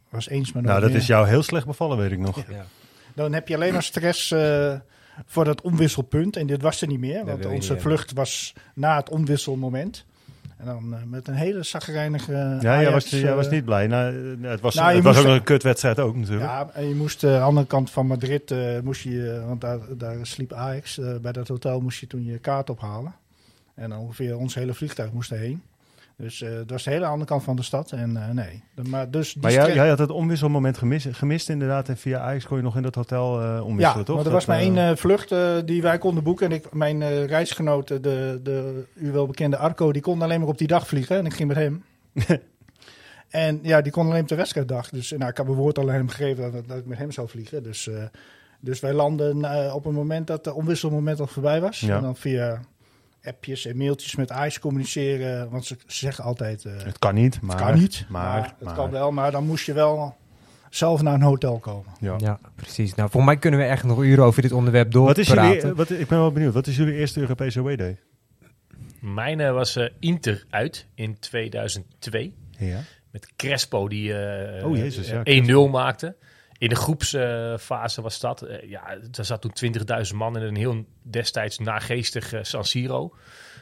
[0.10, 0.99] was eens maar Nou, dat meer.
[0.99, 2.43] is jou heel slecht bevallen, weet ik nog.
[2.49, 2.65] Ja.
[3.15, 4.73] Dan heb je alleen maar stress eh,
[5.25, 6.36] voor dat omwisselpunt.
[6.36, 10.06] En dit was er niet meer, want onze niet vlucht was na het omwisselmoment.
[10.58, 13.65] En dan eh, met een hele zagrijnige Ja, jij Ajax, was, jij eh, was niet
[13.65, 13.88] blij.
[13.88, 16.45] Nou, het was, Nou, het was ook een kutwedstrijd ook natuurlijk.
[16.45, 19.80] Ja, en je moest eh, aan de andere kant van Madrid, moest je, want daar,
[19.97, 20.99] daar sliep Ajax.
[21.21, 23.15] bij dat hotel moest je toen je kaart ophalen.
[23.73, 25.62] En ongeveer ons hele vliegtuig moest erheen.
[26.17, 27.91] Dus eh dat was de hele andere kant van de stad.
[27.91, 28.63] En eh, nee.
[28.89, 31.89] Maar dus die Maar jij, jij had het omwisselmoment gemist, gemist inderdaad.
[31.89, 34.15] En via Ajax kon je nog in dat hotel Ja, omwisselen, toch?
[34.15, 36.45] maar er was maar één vlucht die wij konden boeken.
[36.45, 40.58] En ik, mijn reisgenoot, de, de u wel bekende Arco, die kon alleen maar op
[40.58, 41.17] die dag vliegen.
[41.17, 41.84] En ik ging met hem.
[43.30, 44.89] en ja, die kon alleen op de wedstrijddag.
[44.89, 47.12] Dus nou, ik heb mijn woord al aan hem gegeven dat, dat ik met hem
[47.12, 47.63] zou vliegen.
[47.63, 47.89] Dus,
[48.60, 51.80] dus wij landen op het moment dat de omwisselmoment al voorbij was.
[51.80, 51.95] Ja.
[51.95, 52.62] En dan via
[53.25, 55.49] appjes en mailtjes met Ajax communiceren.
[55.49, 57.55] Want ze, ze zeggen altijd, eh, Het kan niet, maar...
[57.57, 58.05] het kan niet.
[58.09, 60.15] Maar, Maar, het maar- kan wel, maar dan moest je wel
[60.69, 61.91] zelf naar een hotel komen.
[61.99, 62.15] Ja.
[62.17, 62.95] Ja, precies.
[62.95, 65.75] Nou, volgens mij kunnen we echt nog uren over dit onderwerp Wat is jullie, doorpraten.
[65.75, 66.53] wat, ik ben wel benieuwd.
[66.53, 67.97] Wat is jullie eerste Europese away day?
[68.99, 72.33] Mijn eh, was eh, Inter uit in 2002.
[72.59, 72.79] Ja.
[73.11, 76.15] Met Crespo die eh, Oh, jezus, ja, eh, 1-0 maakte.
[76.57, 78.41] In de groepsfase was dat.
[78.41, 79.73] Eh, ja, er zat toen
[80.07, 83.13] 20.000 man in een heel destijds nageestig eh, San Siro.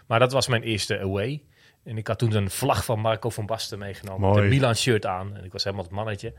[0.07, 1.43] Maar dat was mijn eerste away.
[1.83, 4.29] En ik had toen een vlag van Marco van Basten meegenomen.
[4.29, 5.37] Met een Milan shirt aan.
[5.37, 6.33] En ik was helemaal het mannetje.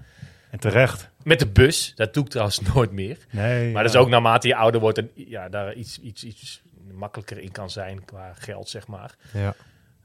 [0.50, 1.10] En terecht.
[1.22, 1.92] Met de bus.
[1.94, 3.18] Dat doe ik trouwens nooit meer.
[3.30, 3.72] Nee.
[3.72, 6.62] Maar dat is ook naarmate je ouder wordt en ja, daar iets, iets, iets
[6.92, 9.14] makkelijker in kan zijn qua geld, zeg maar.
[9.32, 9.54] Ja.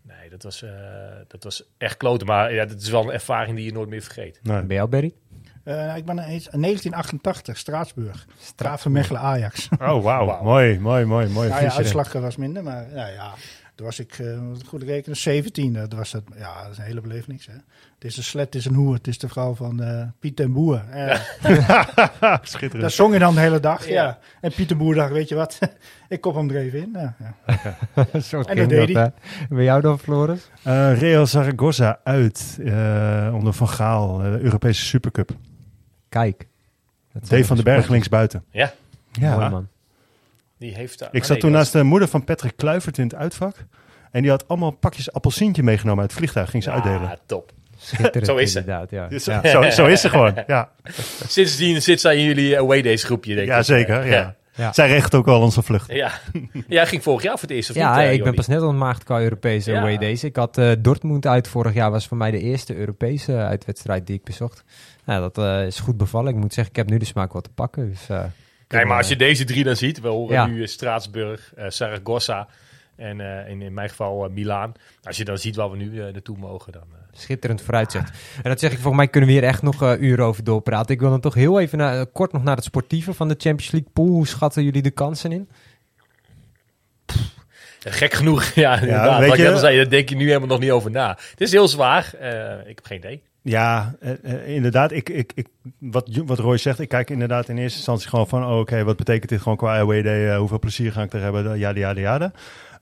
[0.01, 0.71] Nee, dat was, eh,
[1.27, 2.27] dat was echt kloten.
[2.27, 4.39] Maar ja, dat is wel een ervaring die je nooit meer vergeet.
[4.43, 4.59] Nee.
[4.59, 5.13] Ben jij al, Berry?
[5.69, 8.25] Eh, ik ben in 1988, Straatsburg.
[8.55, 9.69] Graven Mechelen Ajax.
[9.71, 10.25] Oh, wauw.
[10.25, 10.43] Wauw.
[10.43, 11.49] Mooi, mooi, mooi, mooi.
[11.49, 13.33] Nou ja, uitslag was minder, maar ja, ja.
[13.75, 15.73] Toen was ik, uh, goed rekenen, 17.
[15.73, 17.45] Dat was dat, ja, dat is een hele belevenis.
[17.45, 17.53] Hè.
[17.53, 18.93] Het is een slet, het is een hoer.
[18.93, 20.83] Het is de vrouw van uh, Piet en Boer.
[20.93, 21.21] Ja.
[22.41, 22.81] Schitterend.
[22.81, 24.19] Dat zong je dan de hele dag, ja.
[24.41, 25.59] En Piet en Boer dacht, weet je wat,
[26.09, 26.89] ik kop hem er even in.
[26.93, 28.19] Ja, ja.
[28.21, 29.11] Zo en dat deed hij.
[29.49, 30.49] Bij jou dan, Floris?
[30.67, 32.57] Uh, Real Zaragoza uit,
[33.33, 35.31] onder Van Gaal, Europese Supercup.
[36.09, 36.47] Kijk.
[37.13, 38.43] Dave van den Berg links buiten.
[38.51, 38.73] Ja.
[39.11, 39.67] Ja, Mooi, man.
[40.57, 41.09] Die heeft daar.
[41.11, 43.55] Ik zat toen naast de moeder van Patrick Kluivert in het uitvak.
[44.11, 46.49] En die had allemaal pakjes appelsientje meegenomen uit het vliegtuig.
[46.49, 47.01] Ging ze uitdelen.
[47.01, 47.51] Ja, top.
[48.23, 48.59] Zo is ze.
[48.59, 49.07] inderdaad, ja.
[49.09, 49.19] Ja.
[49.49, 50.43] zo, zo is ze gewoon.
[50.47, 50.69] Ja,
[51.27, 53.53] Sindsdien zit zij in jullie away days groepje, denk ik.
[53.53, 54.05] ja zeker.
[54.05, 54.11] Ja.
[54.15, 54.35] Ja.
[54.59, 54.73] Ja.
[54.73, 55.91] Zij regelt ook al onze vlucht.
[55.91, 56.11] Ja.
[56.67, 58.61] Jij ging vorig jaar voor het eerst, of Ja, niet, eh, ik ben pas net
[58.61, 59.79] ontmaagd qua Europese Ja.
[59.79, 60.23] away days.
[60.23, 64.15] Ik had eh, Dortmund uit vorig jaar, was voor mij de eerste Europese uitwedstrijd die
[64.15, 64.63] ik bezocht.
[65.05, 66.33] Nou, dat eh, is goed bevallen.
[66.33, 67.89] Ik moet zeggen, ik heb nu de smaak wat te pakken.
[67.89, 68.23] Dus, eh,
[68.67, 70.45] Nee, maar als je eh, deze drie dan ziet, we horen Ja.
[70.45, 72.47] nu eh, Straatsburg, eh Saragossa
[72.95, 74.71] en eh, in, in mijn geval eh, Milaan.
[75.03, 76.83] Als je dan ziet waar we nu eh, naartoe mogen, dan...
[77.11, 78.09] schitterend vooruitzicht.
[78.43, 80.93] En dat zeg ik, volgens mij kunnen we hier echt nog eh, uren over doorpraten.
[80.95, 83.35] Ik wil dan toch heel even naar, eh, kort nog naar het sportieve van de
[83.37, 84.07] Champions League pool.
[84.07, 85.49] Hoe schatten jullie de kansen in?
[87.79, 88.79] Gek genoeg, ja,
[89.19, 91.17] weet ik je- net al zei, daar denk je nu helemaal nog niet over na.
[91.31, 92.13] Het is heel zwaar.
[92.19, 93.21] eh, ik heb geen idee.
[93.41, 93.95] Ja,
[94.45, 94.91] inderdaad.
[94.91, 95.47] Ik, ik, ik,
[95.79, 98.45] wat, wat Roy zegt, ik kijk inderdaad in eerste instantie gewoon van...
[98.45, 100.37] Oh, oké, wat betekent dit gewoon qua away day?
[100.37, 101.57] hoeveel plezier ga ik er hebben?
[101.57, 102.31] Ja, ja, ja,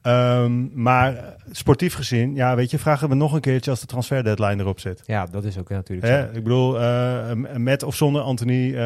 [0.04, 0.42] ja.
[0.44, 4.24] Ehm, maar sportief gezien, ja, weet je, vragen we nog een keertje als de transfer
[4.24, 5.04] deadline erop zit.
[5.06, 6.22] Ja, dat is ook natuurlijk Hè?
[6.22, 6.28] zo.
[6.28, 8.78] Ik bedoel, eh, met of zonder Anthony eh,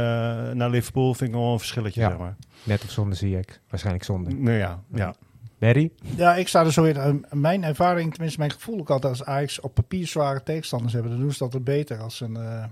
[0.52, 2.10] naar Liverpool vind ik nog wel een verschilletje, Ja.
[2.10, 2.36] zeg maar.
[2.64, 3.60] Met of zonder zie ik.
[3.70, 4.36] Waarschijnlijk zonder.
[4.36, 5.14] Nou ja, ja.
[5.60, 5.92] Barry?
[6.16, 6.96] Ja, ik sta er zo in.
[6.98, 11.12] Eh, mijn ervaring, tenminste mijn gevoel ook altijd als Ajax op papier zware tegenstanders hebben,
[11.12, 12.64] dan doen ze dat er beter als een, uh,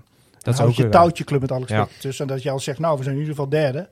[0.42, 2.02] Dat is ook touwtje club met alle respect.
[2.02, 3.88] Dus en dat je al zegt, nou, we zijn in ieder geval derde.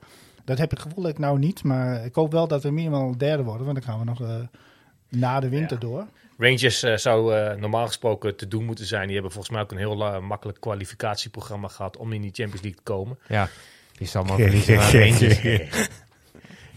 [0.49, 3.17] Dat heb ik gevoel dat ik nou niet, maar ik hoop wel dat we minimaal
[3.17, 4.35] derde worden, want dan gaan we nog eh,
[5.09, 5.87] na de winter Ja.
[5.87, 6.07] door.
[6.37, 9.03] Rangers eh, zou eh, normaal gesproken te doen moeten zijn.
[9.03, 12.81] Die hebben volgens mij ook een heel makkelijk kwalificatieprogramma gehad om in die Champions League
[12.83, 13.17] te komen.
[13.27, 13.49] Ja,
[13.97, 15.39] die zal maar verliezen Rangers.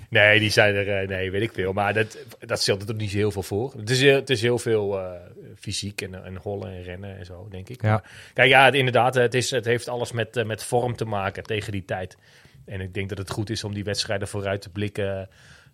[0.09, 1.73] Nee, die zijn er, eh, nee, weet ik veel.
[1.73, 3.73] Maar dat, dat stelt er toch niet zo heel veel voor.
[3.77, 5.11] Het is, heel- het is heel veel eh,
[5.59, 7.83] fysiek en, en hollen en rennen en zo, denk ik.
[7.83, 7.91] Ja.
[7.91, 11.43] Maar, kijk, ja, het, inderdaad, het, is, het heeft alles met, met vorm te maken
[11.43, 12.17] tegen die tijd.
[12.65, 15.29] En ik denk dat het goed is om die wedstrijden vooruit te blikken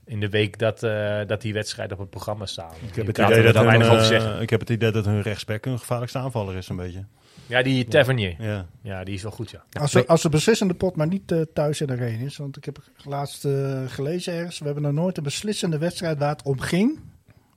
[0.04, 2.72] in de week dat, eh, dat die wedstrijden op het programma staan.
[2.88, 4.40] Ik heb, het idee dat daar hun, weinig over zeggen.
[4.40, 7.04] ik heb het idee dat hun rechtsback een gevaarlijkste aanvaller is, een beetje.
[7.46, 8.34] Ja, die Tavernier.
[8.38, 8.66] Ja.
[8.82, 9.64] Ja, die is wel goed, ja.
[9.72, 12.36] Als, de, als de beslissende pot maar niet eh, thuis in de arena is.
[12.36, 14.58] Want ik heb laatst eh, gelezen ergens.
[14.58, 16.98] We hebben nog nooit een beslissende wedstrijd waar het om ging.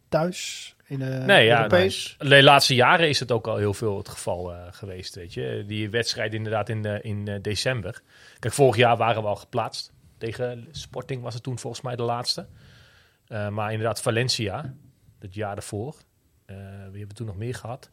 [0.09, 2.15] Thuis in de Nee, ja, Europees.
[2.17, 5.63] De laatste jaren is het ook al heel veel het geval eh, geweest, weet je.
[5.67, 8.01] Die wedstrijd inderdaad in, eh, in eh, december.
[8.39, 9.93] Kijk, vorig jaar waren we al geplaatst.
[10.17, 12.47] Tegen Sporting was het toen volgens mij de laatste.
[13.27, 14.73] Eh, maar inderdaad Valencia,
[15.19, 15.95] het jaar daarvoor.
[16.45, 17.91] Eh wie hebben we toen nog meer gehad?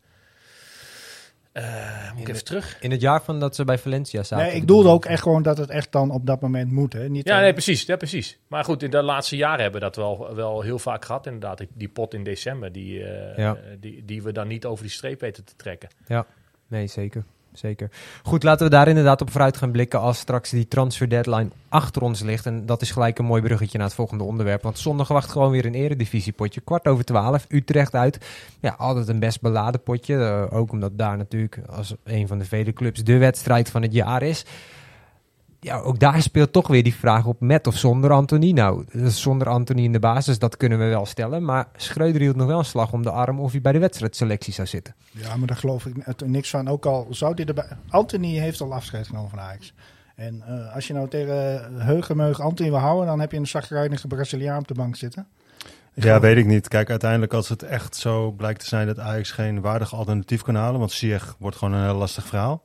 [1.63, 2.77] Eh, moet ik even terug?
[2.81, 4.47] In het jaar van dat ze bij Valencia zaten.
[4.47, 6.93] Nee, ik bedoelde ook echt gewoon dat het echt dan op dat moment moet.
[6.93, 7.09] Hè?
[7.09, 8.39] Niet, Ja, eh, nee, precies, ja, precies.
[8.47, 11.27] Maar goed, in de laatste jaren hebben we dat wel, wel heel vaak gehad.
[11.27, 13.57] Inderdaad, die, pot in december, die, eh, Ja.
[13.81, 15.89] die, die we dan niet over die streep weten te trekken.
[16.69, 17.25] Nee, zeker.
[17.59, 17.91] Zeker.
[18.23, 22.03] Goed, laten we daar inderdaad op vooruit gaan blikken als straks die transfer deadline achter
[22.03, 22.47] ons ligt.
[22.47, 24.63] En dat is gelijk een mooi bruggetje naar het volgende onderwerp.
[24.63, 26.61] Want zondag wacht gewoon weer een eredivisiepotje.
[26.61, 28.19] Kwart over twaalf, Utrecht uit.
[28.61, 30.17] Ja, altijd een best beladen potje.
[30.17, 33.93] Eh, ook omdat daar natuurlijk als een van de vele clubs de wedstrijd van het
[33.93, 34.45] jaar is.
[35.61, 38.51] Ja, ook daar speelt toch weer die vraag op met of zonder Anthony.
[38.53, 41.45] Nou, zonder Anthony in de basis, dat kunnen we wel stellen.
[41.45, 44.53] Maar Schreuder hield nog wel een slag om de arm of hij bij de wedstrijdselectie
[44.53, 44.95] zou zitten.
[45.11, 46.69] Ja, maar daar geloof ik niks van.
[46.69, 47.69] Ook al zou hij erbij...
[47.89, 49.73] Anthony heeft al afscheid genomen van Ajax.
[50.15, 53.07] En eh, als je nou tegen Heugemeug Anthony wil houden...
[53.07, 55.27] dan heb je een zagrijnige Braziliaan op de bank zitten.
[55.95, 56.69] Ja, weet ik niet.
[56.69, 60.55] Kijk, uiteindelijk als het echt zo blijkt te zijn dat Ajax geen waardig alternatief kan
[60.55, 62.63] halen, want Ziyech wordt gewoon een heel lastig verhaal.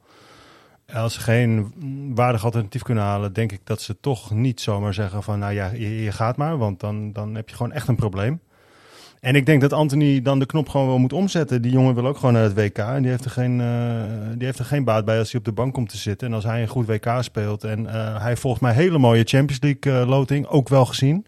[0.93, 1.73] Als ze geen
[2.15, 5.71] waardig alternatief kunnen halen, denk ik dat ze toch niet zomaar zeggen van, nou ja,
[5.75, 8.39] je, gaat maar, want dan, dan heb je gewoon echt een probleem.
[9.19, 11.61] En ik denk dat Anthony dan de knop gewoon wel moet omzetten.
[11.61, 14.03] Die jongen wil ook gewoon naar het WK en die heeft er geen, eh,
[14.35, 16.27] die heeft er geen baat bij als hij op de bank komt te zitten.
[16.27, 19.61] En als hij een goed WK speelt en eh, hij volgens mij hele mooie Champions
[19.61, 21.25] League eh, loting, ook wel gezien.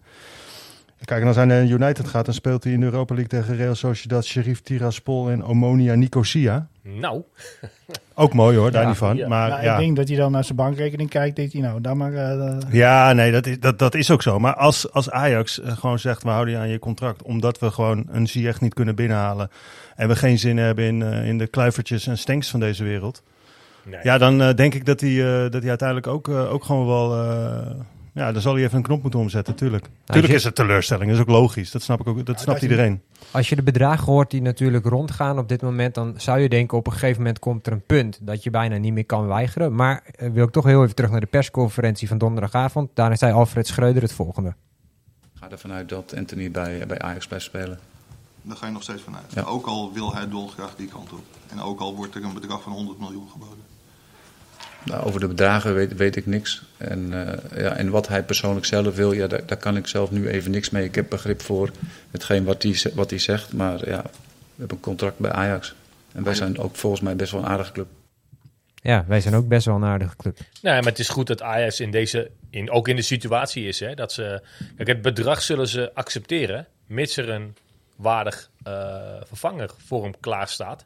[1.06, 3.56] Kijk, en als hij naar United gaat, dan speelt hij in de Europa League tegen
[3.56, 6.68] Real Sociedad, Sheriff Tiraspol en Omonia Nicosia.
[6.88, 7.22] Nou,
[8.14, 9.16] Ook mooi hoor, daar Ja, niet van.
[9.18, 9.28] ja.
[9.28, 11.36] Maar Nou, ja, Ik denk dat hij dan naar zijn bankrekening kijkt.
[11.36, 12.14] Denkt hij nou, dan maar...
[12.14, 14.40] eh, ja nee, dat is, dat, dat is ook zo.
[14.40, 17.72] Maar als, als Ajax eh, gewoon zegt, we houden je aan je contract, omdat we
[17.72, 19.50] gewoon een Ziyech niet kunnen binnenhalen
[19.96, 23.24] en we geen zin hebben in, eh, in de kluivertjes en stenks van deze wereld.
[23.84, 24.00] nee.
[24.04, 27.72] Ja, dan denk ik dat hij, eh, dat hij uiteindelijk ook, ook gewoon wel, eh,
[28.16, 29.84] Ja, dan zal hij even een knop moeten omzetten, tuurlijk.
[29.84, 31.72] Nou, tuurlijk je- is het teleurstelling, dat is ook logisch.
[31.72, 33.02] Dat snap ik ook, dat snapt dat je- iedereen.
[33.32, 36.78] Als je de bedragen hoort die natuurlijk rondgaan op dit moment, dan zou je denken
[36.78, 39.76] op een gegeven moment komt er een punt dat je bijna niet meer kan weigeren.
[39.76, 42.90] Maar eh, wil ik toch heel even terug naar de persconferentie van donderdagavond.
[42.94, 44.50] Daarin zei Alfred Schreuder het volgende.
[45.34, 47.80] Ik ga ervan uit dat Anthony bij, bij Ajax blijft spelen.
[48.42, 49.34] Daar ga je nog steeds vanuit.
[49.34, 49.42] Ja.
[49.42, 51.24] Ook al wil hij dolgraag die kant op.
[51.52, 53.64] En ook al wordt er een bedrag van 100 miljoen geboden.
[54.86, 56.62] Nou, over de bedragen weet, weet ik niks.
[56.78, 60.12] En, eh, ja, en wat hij persoonlijk zelf wil, ja, daar, daar kan ik zelf
[60.12, 60.84] nu even niks mee.
[60.84, 61.70] Ik heb begrip voor
[62.12, 63.54] hetgeen wat hij, wat hij zegt.
[63.54, 64.10] Maar ja, we
[64.56, 65.76] hebben een contract bij Ajax.
[66.12, 67.88] En wij zijn ook volgens mij best wel een aardige club.
[68.76, 70.38] Ja, wij zijn ook best wel een aardige club.
[70.62, 73.80] Nee, maar het is goed dat Ajax in deze, in, ook in de situatie is.
[73.80, 74.42] Hè, dat ze,
[74.76, 77.56] kijk, het bedrag zullen ze accepteren, mits er een
[77.96, 80.86] waardig eh, vervanger voor hem klaar staat.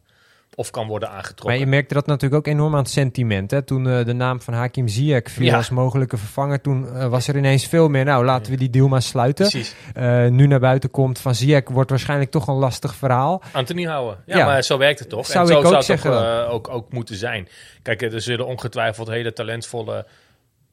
[0.60, 1.46] Of kan worden aangetrokken.
[1.46, 3.52] Maar je merkte dat natuurlijk ook enorm aan het sentiment.
[3.52, 3.62] Hè?
[3.62, 5.56] Toen eh, de naam van Hakim Ziyech viel Ja.
[5.56, 8.06] als mogelijke vervanger, toen eh, was er ineens veel meer.
[8.06, 9.52] Nou, laten we die deal maar sluiten.
[9.94, 13.42] Eh, nu naar buiten komt van Ziyech wordt waarschijnlijk toch een lastig verhaal.
[13.52, 14.18] Anthony houden.
[14.26, 14.46] Ja, Ja.
[14.46, 15.26] maar zo werkt het toch?
[15.26, 17.48] Zou en zo ik ook zou het zeggen toch, ook, ook moeten zijn.
[17.82, 20.06] Kijk, er zullen ongetwijfeld hele talentvolle...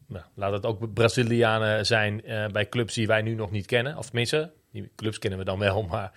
[0.09, 2.23] Nou, laat het ook Brazilianen zijn
[2.53, 3.97] bij clubs die wij nu nog niet kennen.
[3.97, 6.13] Of tenminste, die clubs kennen we dan wel, maar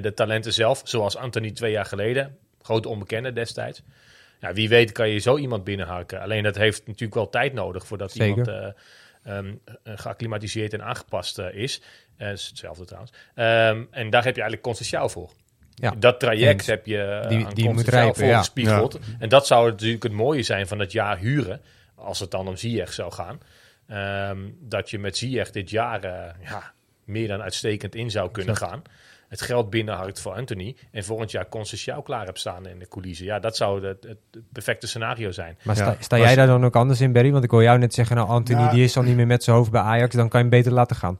[0.00, 0.80] de talenten zelf.
[0.84, 2.36] Zoals Anthony twee jaar geleden.
[2.64, 3.82] Grote onbekende destijds.
[4.40, 6.20] Ja, wie weet kan je zo iemand binnenhaken.
[6.20, 8.28] Alleen dat heeft natuurlijk wel tijd nodig voordat Zeker.
[8.28, 11.80] iemand eh, ehm, eh, geacclimatiseerd en aangepast eh, is.
[12.16, 13.12] Eh, is hetzelfde trouwens.
[13.34, 15.30] Ehm, en daar heb je eigenlijk Conceição voor.
[15.74, 18.30] Ja, dat traject heb je Die- aan die moet rijpen, ja.
[18.32, 18.98] voorgespiegeld.
[19.18, 21.60] En dat zou natuurlijk het mooie zijn van het jaar huren.
[21.94, 23.40] Als het dan om Ziyech zou gaan.
[23.86, 26.02] Ehm, dat je met Ziyech dit jaar
[26.42, 26.72] ja,
[27.04, 28.82] meer dan uitstekend in zou kunnen gaan.
[29.34, 30.76] Het geld binnenharkt voor Anthony.
[30.90, 33.26] En volgend jaar Conceição klaar hebt staan in de coulissen.
[33.26, 35.58] Ja, dat zou het, het perfecte scenario zijn.
[35.62, 35.96] Maar sta, Ja.
[36.00, 37.32] sta Maar jij daar dan ook anders in, Barry?
[37.32, 38.70] Want ik hoor jou net zeggen, nou Anthony Ja.
[38.70, 40.72] die is al niet meer met zijn hoofd bij Ajax, dan kan je hem beter
[40.72, 41.18] laten gaan.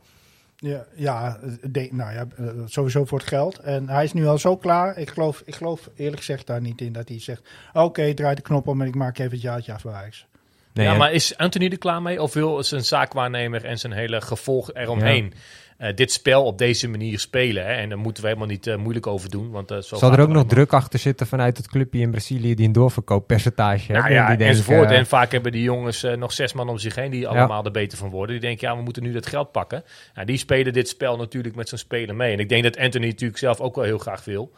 [0.56, 3.58] Ja, ja, de- nou ja, eh, sowieso voor het geld.
[3.58, 4.98] En hij is nu al zo klaar.
[4.98, 7.42] Ik geloof, ik geloof eerlijk gezegd daar niet in dat hij zegt...
[7.72, 10.26] Oké, draai de knop om en ik maak even het jaartje af bij Ajax.
[10.72, 12.22] Nee, ja, maar is Anthony er klaar mee?
[12.22, 15.32] Of wil zijn zaakwaarnemer en zijn hele gevolg eromheen
[15.76, 17.66] eh, dit spel op deze manier spelen?
[17.66, 17.72] Hè?
[17.72, 19.50] En daar moeten we helemaal niet eh, moeilijk over doen.
[19.50, 22.54] Want, eh, zo Zal er ook nog druk achter zitten vanuit het clubje in Brazilië
[22.54, 24.20] die een doorverkooppercentage Nou hebben?
[24.20, 24.90] ja, die denken, enzovoort.
[24.90, 27.98] En vaak hebben die jongens nog zes man om zich heen die allemaal er beter
[27.98, 28.30] van worden.
[28.30, 29.84] Die denken, ja, we moeten nu dat geld pakken.
[30.14, 32.32] Ja, die spelen dit spel natuurlijk met zijn spelen mee.
[32.32, 34.52] En ik denk dat Anthony natuurlijk zelf ook wel heel graag wil.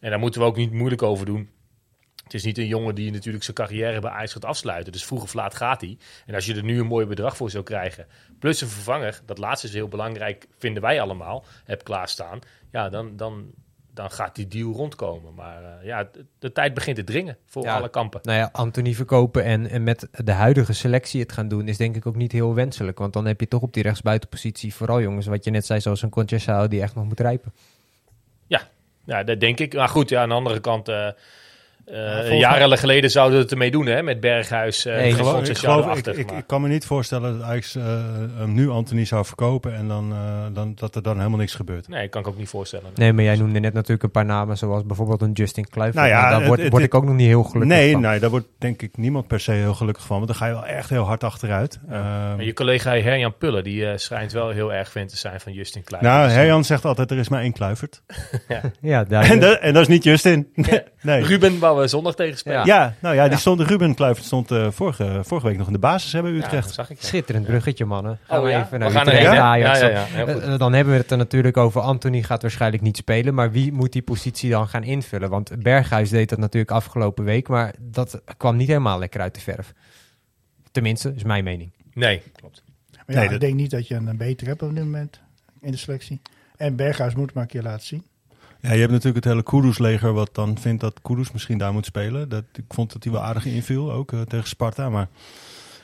[0.00, 1.48] En daar moeten we ook niet moeilijk over doen.
[2.32, 4.92] Het is niet een jongen die natuurlijk zijn carrière bij Ajax gaat afsluiten.
[4.92, 5.98] Dus vroeg of laat gaat hij.
[6.26, 8.06] En als je er nu een mooi bedrag voor zou krijgen,
[8.38, 12.38] plus een vervanger, dat laatste is heel belangrijk, vinden wij allemaal, heb klaarstaan.
[12.70, 13.50] Ja, dan, dan,
[13.94, 15.34] dan gaat die deal rondkomen.
[15.34, 17.76] Maar eh, ja, de, de tijd begint te dringen voor Ja.
[17.76, 18.20] alle kampen.
[18.22, 21.96] Nou ja, Anthony verkopen en, en met de huidige selectie het gaan doen is denk
[21.96, 22.98] ik ook niet heel wenselijk.
[22.98, 26.02] Want dan heb je toch op die rechtsbuitenpositie vooral jongens, wat je net zei, zoals
[26.02, 27.52] een Conchesao die echt nog moet rijpen.
[29.04, 29.74] Ja, dat denk ik.
[29.74, 30.88] Maar goed, ja, aan de andere kant...
[30.88, 31.08] eh,
[31.86, 34.02] eh, volgens jaren geleden zouden we het ermee doen, hè?
[34.02, 36.46] Met Berghuis eh Nee, en ik Ik geloof, ik, geloof ik, erachter, ik, maar- ik
[36.46, 37.82] kan me niet voorstellen dat Ajax eh,
[38.36, 41.88] hem nu Anthony zou verkopen en dan, eh, dan, dat er dan helemaal niks gebeurt.
[41.88, 42.90] Nee, kan ik ook niet voorstellen.
[42.94, 45.96] Nee, maar jij noemde net natuurlijk een paar namen, zoals bijvoorbeeld een Justin Kluivert.
[45.96, 48.00] Nou ja, daar het- word, het- word ik ook nog niet heel gelukkig nee, van.
[48.00, 50.52] nee, daar wordt denk ik niemand per se heel gelukkig van, want dan ga je
[50.52, 51.78] wel echt heel hard achteruit.
[51.90, 55.52] Ehm, Maar je collega Herjan Pullen, die schijnt wel heel erg fan te zijn van
[55.52, 56.04] Justin Klein.
[56.04, 58.02] nou, Herjan zegt altijd, er is maar één Kluivert.
[58.80, 60.48] Ja, daar, En, dat- en dat is niet Justin.
[61.02, 61.22] nee.
[61.24, 62.66] Ruben, we zondag tegen spelen.
[62.66, 65.78] Ja, nou ja, die stond, Ruben Kluivert stond eh, vorige, vorige week nog in de
[65.78, 66.64] basis hebben Ja, Utrecht.
[66.64, 67.00] dat zag ik.
[67.00, 67.06] ja.
[67.06, 68.18] schitterend bruggetje, mannen.
[68.22, 68.58] Gaan Oh we ja?
[68.58, 69.22] even We naar gaan Utrecht.
[69.22, 70.04] Ja, ja, ja.
[70.04, 70.42] Heel goed.
[70.42, 71.80] Eh, eh, dan hebben we het er natuurlijk over.
[71.80, 73.34] Anthony gaat waarschijnlijk niet spelen.
[73.34, 75.30] Maar wie moet die positie dan gaan invullen?
[75.30, 77.48] Want Berghuis deed dat natuurlijk afgelopen week.
[77.48, 79.72] Maar dat kwam niet helemaal lekker uit de verf.
[80.70, 81.72] Tenminste, is mijn mening.
[81.94, 82.62] Nee, klopt.
[82.92, 85.20] Maar ja, Nee, ik dat- denk niet dat je een beter hebt op dit moment
[85.60, 86.20] in de selectie.
[86.56, 88.04] En Berghuis moet maar een keer laten zien.
[88.62, 91.84] Ja, je hebt natuurlijk het hele Kudus-leger wat dan vindt dat Kudus misschien daar moet
[91.84, 92.28] spelen.
[92.28, 94.90] Dat, ik vond dat hij wel aardig inviel, ook eh, tegen Sparta.
[94.90, 95.08] Maar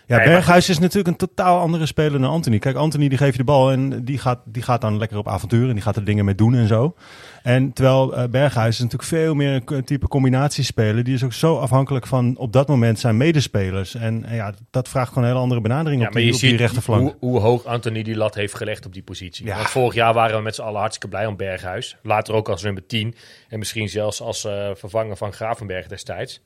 [0.09, 2.59] ja, Nee, maar- Berghuis is natuurlijk een totaal andere speler dan Anthony.
[2.59, 5.29] Kijk, Anthony die geeft je de bal en die gaat, die gaat dan lekker op
[5.29, 5.68] avontuur.
[5.68, 6.94] En die gaat er dingen mee doen en zo.
[7.42, 11.05] En terwijl eh, Berghuis is natuurlijk veel meer een type combinatiespeler.
[11.05, 13.94] Die is ook zo afhankelijk van op dat moment zijn medespelers.
[13.94, 16.42] En ja, dat vraagt gewoon een hele andere benadering Ja, op maar die, je op
[16.44, 17.03] die rechterflank.
[17.03, 19.47] hoe, hoe hoog Anthony die lat heeft gelegd op die positie.
[19.47, 19.57] Ja.
[19.57, 21.97] Want vorig jaar waren we met z'n allen hartstikke blij om Berghuis.
[22.03, 23.14] Later ook als nummer 10.
[23.49, 26.40] En misschien zelfs als eh, vervanger van Gravenberg destijds.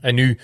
[0.00, 0.38] En nu,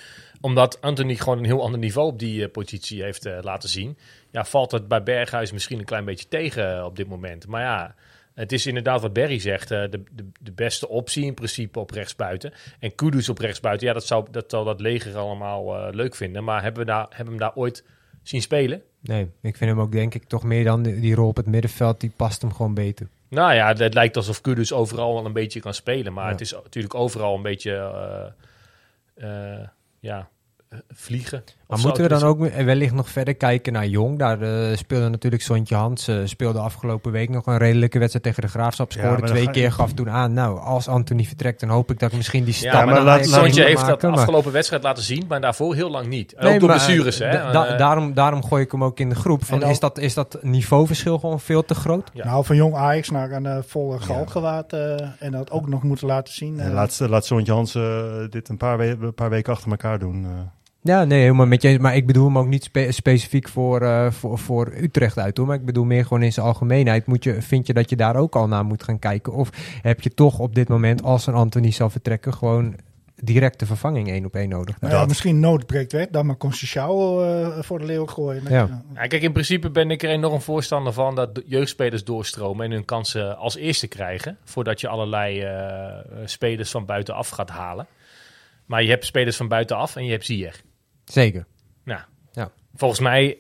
[0.44, 3.98] omdat Anthony gewoon een heel ander niveau op die eh, positie heeft eh, laten zien...
[4.30, 7.46] Ja, valt het bij Berghuis misschien een klein beetje tegen eh, op dit moment.
[7.46, 7.94] Maar ja,
[8.35, 9.68] het is inderdaad wat Berry zegt.
[9.68, 12.52] de, de, de beste optie in principe op rechtsbuiten.
[12.78, 16.44] En Kudus op rechtsbuiten, ja, dat zou dat, zal dat leger allemaal leuk vinden.
[16.44, 17.85] Maar hebben we daar, hebben we hem daar ooit
[18.22, 18.83] zien spelen?
[19.00, 21.46] Nee, ik vind hem ook denk ik toch meer dan die, die rol op het
[21.46, 23.09] middenveld, die past hem gewoon beter.
[23.28, 26.12] Nou ja, het lijkt alsof Kudus overal wel een beetje kan spelen.
[26.12, 26.30] Maar Ja.
[26.30, 27.70] het is natuurlijk overal een beetje
[30.00, 30.28] ja,
[30.92, 31.44] vliegen.
[31.68, 34.18] Maar moeten we dan ook wellicht nog verder kijken naar Jong?
[34.18, 38.42] Daar eh, speelde natuurlijk Sontje Hans, eh, speelde afgelopen week nog een redelijke wedstrijd tegen
[38.42, 38.92] de Graafschap.
[38.92, 42.16] Scoorde twee keer, gaf toen aan, nou, als Anthony vertrekt, dan hoop ik dat ik
[42.16, 45.40] misschien die stap Ja, maar laat- Sontje heeft dat maar- afgelopen wedstrijd laten zien, maar
[45.40, 46.32] daarvoor heel lang niet.
[46.34, 47.37] En Nee, ook door blessures, eh, hè.
[47.38, 49.44] da- da- Eh, daarom, daarom gooi ik hem ook in de groep.
[49.44, 52.10] Van, dan- is, dat, is dat niveauverschil gewoon veel te groot?
[52.12, 52.24] Ja.
[52.24, 56.06] Nou, van jong Ajax naar een eh, volle galgenwaard eh, en dat ook nog moeten
[56.06, 56.60] laten zien.
[56.60, 56.74] En eh.
[56.74, 60.26] laat, laat Sontje Hans eh, dit een paar, we- een paar weken achter elkaar doen.
[60.87, 61.68] Ja, nee, helemaal met je.
[61.68, 61.79] eens.
[61.79, 65.47] Maar ik bedoel hem ook niet spe- specifiek voor, eh, voor, voor Utrecht uit, hoor.
[65.47, 67.07] Maar ik bedoel meer gewoon in zijn algemeenheid.
[67.07, 69.33] Moet je, vind je dat je daar ook al naar moet gaan kijken?
[69.33, 69.51] Of
[69.83, 72.75] heb je toch op dit moment, als een Anthony zal vertrekken, gewoon
[73.14, 74.81] direct de vervanging één op één nodig?
[74.81, 75.09] Nou ja, dat.
[75.09, 78.42] misschien nood breekt weg, dan maar Conceição eh voor de leeuw gooien.
[78.49, 78.83] Ja.
[78.94, 82.85] Ja, kijk, in principe ben ik er enorm voorstander van dat jeugdspelers doorstromen en hun
[82.85, 84.37] kansen als eerste krijgen.
[84.44, 87.87] Voordat je allerlei eh, spelers van buitenaf gaat halen.
[88.66, 90.62] Maar je hebt spelers van buitenaf en je hebt Ziyech.
[91.05, 91.47] Zeker.
[91.85, 92.01] Nou,
[92.33, 92.51] Ja.
[92.75, 93.38] volgens mij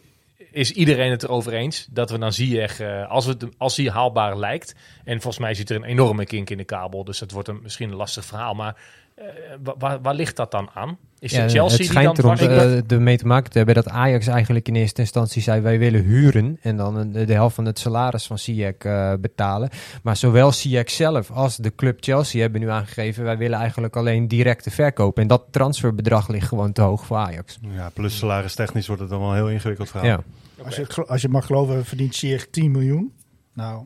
[0.50, 4.38] is iedereen het erover eens dat we dan Ziyech, eh als, het, als hij haalbaar
[4.38, 4.74] lijkt.
[5.04, 7.04] En volgens mij zit er een enorme kink in de kabel.
[7.04, 8.54] Dus dat wordt een, misschien een lastig verhaal.
[8.54, 8.76] Maar
[9.78, 10.98] waar, waar ligt dat dan aan?
[11.18, 12.38] Is Ja, het Chelsea het die schijnt dan...
[12.38, 15.78] erom eh, ermee te maken te hebben dat Ajax eigenlijk in eerste instantie zei wij
[15.78, 19.70] willen huren en dan de helft van het salaris van Ziyech eh, betalen.
[20.02, 24.28] Maar zowel Ziyech zelf als de club Chelsea hebben nu aangegeven wij willen eigenlijk alleen
[24.28, 25.18] directe verkoop.
[25.18, 27.58] En dat transferbedrag ligt gewoon te hoog voor Ajax.
[27.60, 30.08] Ja, plus salaris technisch wordt het dan wel heel ingewikkeld verhaal.
[30.08, 30.20] Ja.
[30.64, 33.12] Als, je, als je mag geloven, verdient Sier 10 miljoen.
[33.52, 33.84] Nou,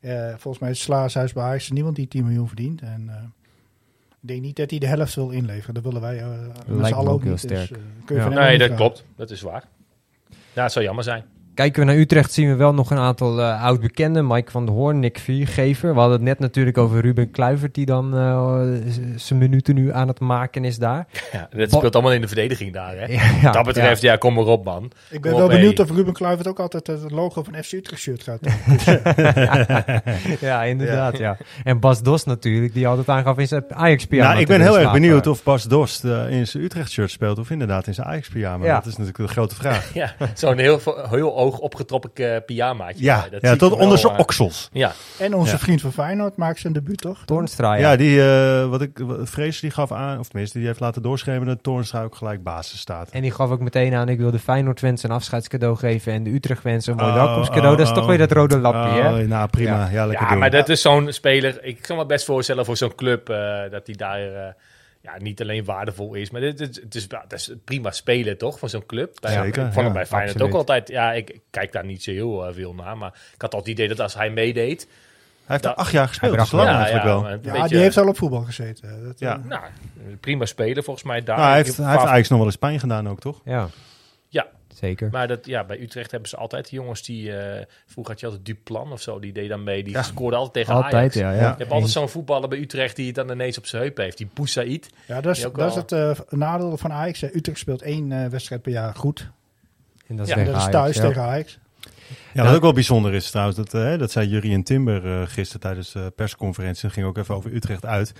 [0.00, 2.80] eh, volgens mij is het salarishuis bij Ajax er niemand die 10 miljoen verdient.
[2.80, 3.14] En eh,
[4.22, 5.74] ik denk niet dat hij de helft wil inleveren.
[5.74, 6.28] Dat willen wij uh,
[6.66, 7.48] met me z'n allen ook heel niet.
[7.48, 7.70] Dus, sterk.
[7.70, 8.28] eh, kun je Ja.
[8.28, 8.76] Nee, dat vragen.
[8.76, 9.04] klopt.
[9.16, 9.64] Dat is waar.
[10.52, 11.24] Ja, het zou jammer zijn.
[11.58, 14.26] Kijken we naar Utrecht zien we wel nog een aantal eh oud-bekenden.
[14.26, 15.94] Mike van der Hoorn, Nick Viergever.
[15.94, 18.60] We hadden het net natuurlijk over Ruben Kluivert die dan eh,
[19.16, 21.06] zijn minuten nu aan het maken is daar.
[21.32, 23.06] Ja, dat speelt allemaal in de verdediging daar, hè?
[23.12, 24.90] Ja, Wat dat betreft, ja, kom maar op, man.
[25.10, 25.86] Ik ben Kom wel benieuwd hey.
[25.86, 28.40] of Ruben Kluivert ook altijd het logo van FC Utrecht shirt gaat
[30.40, 31.36] ja, inderdaad, ja.
[31.64, 34.28] En Bas Dos natuurlijk, die altijd aangaf in zijn Ajax-pyjama.
[34.28, 35.00] Nou, ik ben heel erg slapen.
[35.00, 38.64] benieuwd of Bas Dost eh, in zijn Utrecht-shirt speelt of inderdaad in zijn Ajax-pyjama.
[38.64, 38.74] Ja.
[38.74, 39.94] Dat is natuurlijk de grote vraag.
[39.94, 43.04] Ja, zo'n heel, heel hoog opgetrokken eh, pyjamaatje.
[43.04, 44.68] Ja, Dat ja tot wel, onder zijn eh, oksels.
[44.72, 45.58] Ja, en onze Ja.
[45.58, 47.18] vriend van Feyenoord maakt zijn debuut, toch?
[47.24, 47.96] Toornstra, Ja, ja.
[47.96, 51.62] die, eh, wat ik, Vrees die gaf aan, of tenminste, die heeft laten doorschrijven dat
[51.62, 53.10] Toornstra ook gelijk basis staat.
[53.10, 56.30] En die gaf ook meteen aan, ik wil de Feyenoord-fans een afscheidscadeau geven en de
[56.30, 57.72] Utrecht-fans een mooi Oh, welkomstcadeau.
[57.72, 58.08] oh, dat is toch oh.
[58.08, 59.26] weer dat rode lapje, Oh, hè?
[59.26, 59.88] Nou, prima.
[59.92, 60.38] Ja, lekker ja doen.
[60.38, 61.64] maar dat is zo'n speler.
[61.64, 63.36] Ik kan me best voorstellen voor zo'n club eh,
[63.70, 64.52] dat hij daar eh,
[65.14, 68.58] ja, niet alleen waardevol is, maar dit, dit- het is, dat is prima spelen toch
[68.58, 69.16] van zo'n club.
[69.20, 70.52] Bij, Zeker, ik vond hem ja, bij Feyenoord absoluut.
[70.52, 70.88] ook altijd.
[70.88, 73.68] Ja, ik, kijk daar niet zo heel eh, veel naar, maar ik had altijd het
[73.68, 76.74] idee dat als hij meedeed, Hij heeft er dat- acht jaar gespeeld, Hij lang ja,
[76.76, 77.24] eigenlijk ja, wel.
[77.30, 79.04] een Ja, beetje- die heeft al op voetbal gezeten.
[79.04, 79.36] Dat, Ja.
[79.38, 79.62] eh, Nou,
[80.20, 81.36] prima speler volgens mij daar.
[81.36, 83.40] Nou, hij heeft, hij heeft Ajax nog wel eens pijn gedaan ook, toch?
[83.44, 83.68] Ja,
[84.78, 85.08] zeker.
[85.12, 87.36] Maar dat, ja, bij Utrecht hebben ze altijd die jongens die...
[87.36, 89.82] eh, vroeger had je altijd Duplan of zo, die deed dan mee.
[89.84, 90.02] Die Ja.
[90.02, 91.14] scoorde altijd tegen Altijd, Ajax.
[91.14, 91.30] ja.
[91.32, 91.36] ja.
[91.50, 94.16] Je hebt altijd zo'n voetballer bij Utrecht die het dan ineens op zijn heup heeft.
[94.18, 94.90] Die Boussaïd.
[95.06, 97.22] ja, dat is, dat is het eh, nadeel van Ajax.
[97.22, 99.30] Utrecht speelt één eh, wedstrijd per jaar goed.
[100.06, 101.02] En dat is, Ja, En dat is Ajax, thuis ja.
[101.02, 101.58] tegen Ajax.
[102.34, 105.92] Ja, wat ook wel bijzonder is trouwens, dat, dat zei Jurien Timber eh, gisteren tijdens
[105.92, 106.82] de persconferentie.
[106.82, 108.12] Dat ging ook even over Utrecht uit.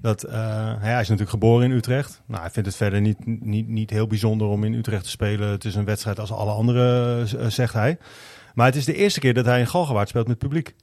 [0.00, 2.22] Dat, eh, hij is natuurlijk geboren in Utrecht.
[2.26, 5.48] Nou, hij vindt het verder niet, niet, niet heel bijzonder om in Utrecht te spelen.
[5.48, 7.98] Het is een wedstrijd als alle andere, eh, zegt hij.
[8.54, 10.74] Maar het is de eerste keer dat hij in Galgenwaard speelt met publiek.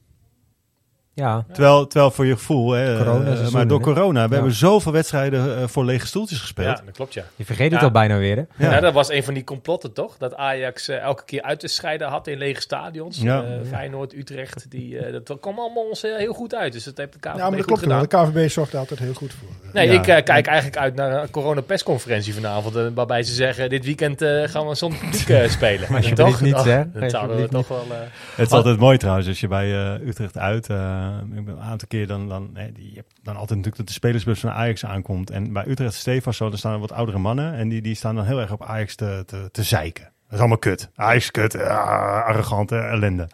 [1.17, 4.33] Ja, Terwijl, terwijl voor je gevoel, hè, Corona-seizoen, eh, maar door corona, we Ja.
[4.35, 6.77] hebben zoveel wedstrijden eh, voor lege stoeltjes gespeeld.
[6.77, 7.23] Ja, dat klopt ja.
[7.35, 7.85] je vergeet het Ja.
[7.85, 8.65] al bijna weer, hè?
[8.65, 8.73] ja.
[8.73, 8.79] Ja.
[8.79, 10.17] dat was een van die complotten toch?
[10.17, 13.21] Dat Ajax eh, elke keer uit te scheiden had in lege stadions.
[13.21, 13.43] Ja.
[13.43, 14.65] Eh, Feyenoord, Utrecht.
[14.71, 16.73] Die, eh, dat kwam allemaal ons eh, heel goed uit.
[16.73, 17.99] Dus dat heeft de KVB Ja, maar dat klopt wel.
[17.99, 19.49] De KVB zorgt er altijd heel goed voor.
[19.73, 19.93] Nee, Ja.
[19.93, 22.75] ik eh, kijk eigenlijk uit naar een corona-persconferentie vanavond.
[22.75, 25.79] eh, waarbij ze zeggen, dit weekend eh, gaan we zonder publiek eh, spelen.
[25.95, 26.41] Alsjeblieft toch?
[26.41, 26.91] niet, hè?
[26.91, 27.85] Dat zouden we toch wel...
[27.91, 27.97] eh,
[28.35, 31.61] Het is altijd mooi trouwens, als je bij eh, Utrecht uit, eh, ik ben een
[31.61, 34.49] aantal keer dan, dan hè, die, je hebt dan altijd natuurlijk dat de spelersbus van
[34.51, 35.29] Ajax aankomt.
[35.29, 38.25] En bij Utrecht Stefans zo, daar staan wat oudere mannen en die, die staan dan
[38.25, 40.03] heel erg op Ajax te, te, te zeiken.
[40.03, 40.89] Dat is allemaal kut.
[40.95, 43.27] Ajax kut, ah, arrogante ellende.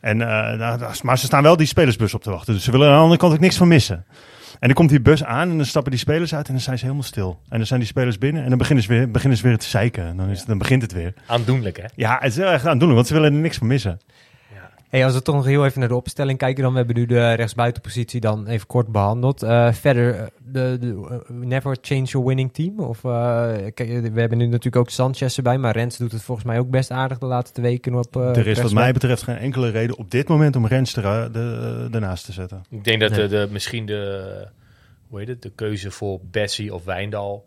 [0.00, 2.94] En, eh, maar ze staan wel die spelersbus op te wachten, dus ze willen aan
[2.94, 4.04] de andere kant ook niks van missen.
[4.50, 6.78] En dan komt die bus aan en dan stappen die spelers uit en dan zijn
[6.78, 7.40] ze helemaal stil.
[7.48, 9.66] En dan zijn die spelers binnen en dan beginnen ze weer, beginnen ze weer te
[9.68, 10.04] zeiken.
[10.04, 11.14] En dan, is, het- dan begint het weer.
[11.26, 11.84] aandoenlijk, hè?
[11.94, 14.00] Ja, het is heel erg aandoenlijk, want ze willen er niks van missen.
[14.90, 17.06] Hey, als we toch nog heel even naar de opstelling kijken, dan we hebben nu
[17.06, 19.42] de rechtsbuitenpositie dan even kort behandeld.
[19.42, 22.80] Eh, verder, eh, de, de eh, never change your winning team.
[22.80, 23.10] Of, eh,
[23.74, 26.90] we hebben nu natuurlijk ook Sanchez erbij, maar Rens doet het volgens mij ook best
[26.90, 28.16] aardig de laatste weken op.
[28.16, 31.32] eh, er is wat mij betreft geen enkele reden op dit moment om Rens er,
[31.32, 32.62] de, ernaast te zetten.
[32.70, 33.20] Ik denk dat Nee.
[33.20, 34.46] de, de, misschien de,
[35.08, 37.44] hoe heet het, de keuze voor Bessie of Wijndal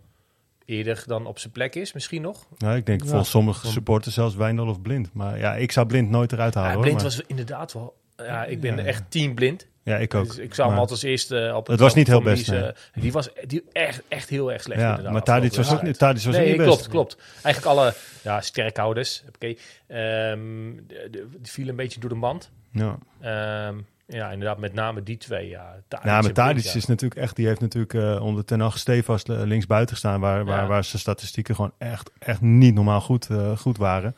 [0.65, 1.93] eerder dan op zijn plek is.
[1.93, 2.45] Misschien nog.
[2.57, 3.07] Nou, ik denk Ja.
[3.07, 5.09] volgens sommige supporters zelfs Wijndal of Blind.
[5.13, 6.69] Maar ja, ik zou Blind nooit eruit halen.
[6.69, 7.95] Ja, hoor, Blind maar- was inderdaad wel...
[8.17, 8.83] Ja, ik ben Ja.
[8.83, 9.67] echt team blind.
[9.83, 10.25] Ja, ik ook.
[10.27, 12.67] Dus ik zou hem Maar- altijd als eerste op Het was niet heel best, eh,
[12.93, 15.11] Die was die echt, echt heel erg slecht ja, inderdaad.
[15.13, 15.97] maar Tadic was ook niet.
[15.97, 16.67] Tadic was nee, niet best.
[16.69, 17.17] klopt, klopt.
[17.43, 17.93] Eigenlijk alle
[18.23, 20.39] ja, sterkhouders, oké, ehm,
[20.87, 22.51] de- de- die vielen een beetje door de mand.
[22.71, 22.97] Ja.
[23.21, 25.47] Ehm, ja, inderdaad, met name die twee.
[25.49, 28.77] Ja, Tadic Ja, Blind, Tadic is natuurlijk echt, die heeft natuurlijk eh, onder Ten Hag
[28.77, 30.67] stevast eh, linksbuiten gestaan, waar, waar, Ja.
[30.67, 34.15] waar zijn statistieken gewoon echt, echt niet normaal goed, eh, goed waren.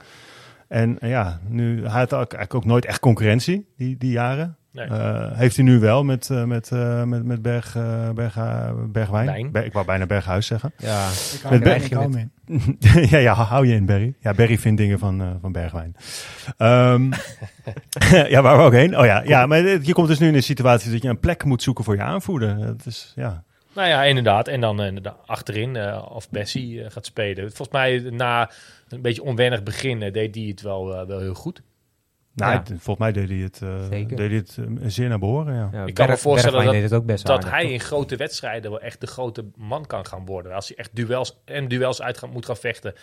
[0.67, 4.57] En ja, nu, hij had ook, eigenlijk ook nooit echt concurrentie, die, die jaren.
[4.75, 4.87] Nee.
[4.87, 7.73] Eh, heeft hij nu wel met, eh, met, eh, met, met Berg,
[8.13, 8.37] Berg,
[8.91, 9.25] Bergwijn?
[9.25, 9.51] Wijn.
[9.51, 10.73] Ber- ik wou bijna Berghuis zeggen.
[10.77, 12.77] Ja, Ik Met hou, Berg- ik hou hem in.
[13.09, 14.13] ja, ja, hou je in, Berry.
[14.19, 15.95] Ja, Berry vindt dingen van, eh, van Bergwijn.
[16.57, 17.11] Ehm,
[18.33, 18.97] ja, waar we ook heen?
[18.97, 21.43] Oh ja, ja, maar je komt dus nu in de situatie dat je een plek
[21.43, 22.57] moet zoeken voor je aanvoerder.
[22.65, 23.43] Dat is, ja.
[23.75, 24.47] Nou ja, inderdaad.
[24.47, 27.43] En dan eh, inderdaad achterin, eh, of Bessie gaat spelen.
[27.47, 28.49] Volgens mij na
[28.89, 31.61] een beetje onwennig begin eh, deed hij het wel, wel heel goed.
[32.35, 32.57] Nou, Ja.
[32.57, 35.69] het- volgens mij deed hij het, eh, deed hij het eh, zeer naar behoren, ja.
[35.71, 37.71] ja Ik kan me voorstellen Bergwijn dat- ook best dat aardig, hij toch?
[37.71, 40.53] in grote wedstrijden wel echt de grote man kan gaan worden.
[40.53, 42.93] Als hij echt duels en duels uit gaan, moet gaan vechten.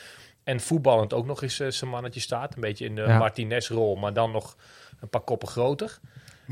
[0.44, 2.54] En voetballend ook nog eens eh, zijn mannetje staat.
[2.54, 3.18] Een beetje in de Ja.
[3.18, 4.56] Martinez-rol, maar dan nog
[5.00, 5.98] een paar koppen groter.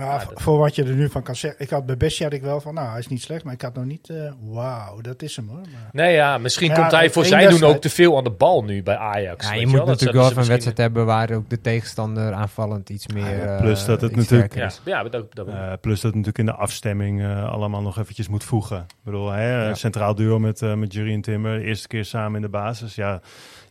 [0.00, 1.60] Maar Ja, v- dat- voor wat je er nu van kan zeggen.
[1.60, 3.44] Ik had bij Bessie had ik wel van, nou, hij is niet slecht.
[3.44, 5.58] Maar ik had nog niet, eh, wauw, dat is hem hoor.
[5.60, 8.30] Maar, Nee, ja, misschien Ja, komt hij voor zijn doen ook te veel aan de
[8.30, 9.46] bal nu bij Ajax.
[9.48, 9.86] Ja, je moet wel?
[9.86, 13.36] Natuurlijk wel ze een wedstrijd hebben waar ook de tegenstander aanvallend iets meer.
[13.36, 14.80] ja, eh, plus dat het natuurlijk- is.
[14.84, 17.98] Ja, ja dat, dat, Eh, plus dat het natuurlijk in de afstemming eh, allemaal nog
[17.98, 18.78] eventjes moet voegen.
[18.78, 19.74] Ik bedoel, hè, Ja.
[19.74, 22.94] centraal duo met, eh met Jurie en Timmer, de eerste keer samen in de basis.
[22.94, 23.20] Ja,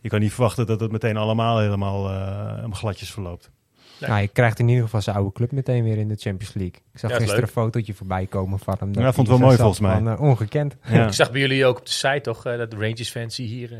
[0.00, 3.50] je kan niet verwachten dat het meteen allemaal helemaal eh, om gladjes verloopt.
[4.00, 4.10] Nee.
[4.10, 6.74] Nou, je krijgt in ieder geval zijn oude club meteen weer in de Champions League.
[6.92, 7.50] Ik zag Ja, gisteren leuk.
[7.54, 8.92] een fotootje voorbij komen van hem.
[8.92, 9.94] dat Ja, vond hij het wel mooi volgens mij.
[9.94, 10.76] van, eh, ongekend.
[10.84, 11.06] Ja.
[11.06, 13.78] Ik zag bij jullie ook op de site toch, eh, dat de Rangers-fans hier eh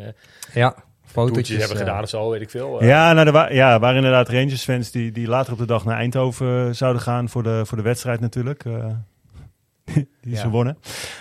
[0.54, 1.58] Ja, fotootjes.
[1.58, 2.84] hebben gedaan of zo, weet ik veel.
[2.84, 5.96] Ja, nou, er wa ja, waren inderdaad Rangers-fans die, die later op de dag naar
[5.96, 8.64] Eindhoven zouden gaan voor de, voor de wedstrijd natuurlijk.
[10.22, 10.36] die Ja.
[10.40, 10.78] ze wonnen.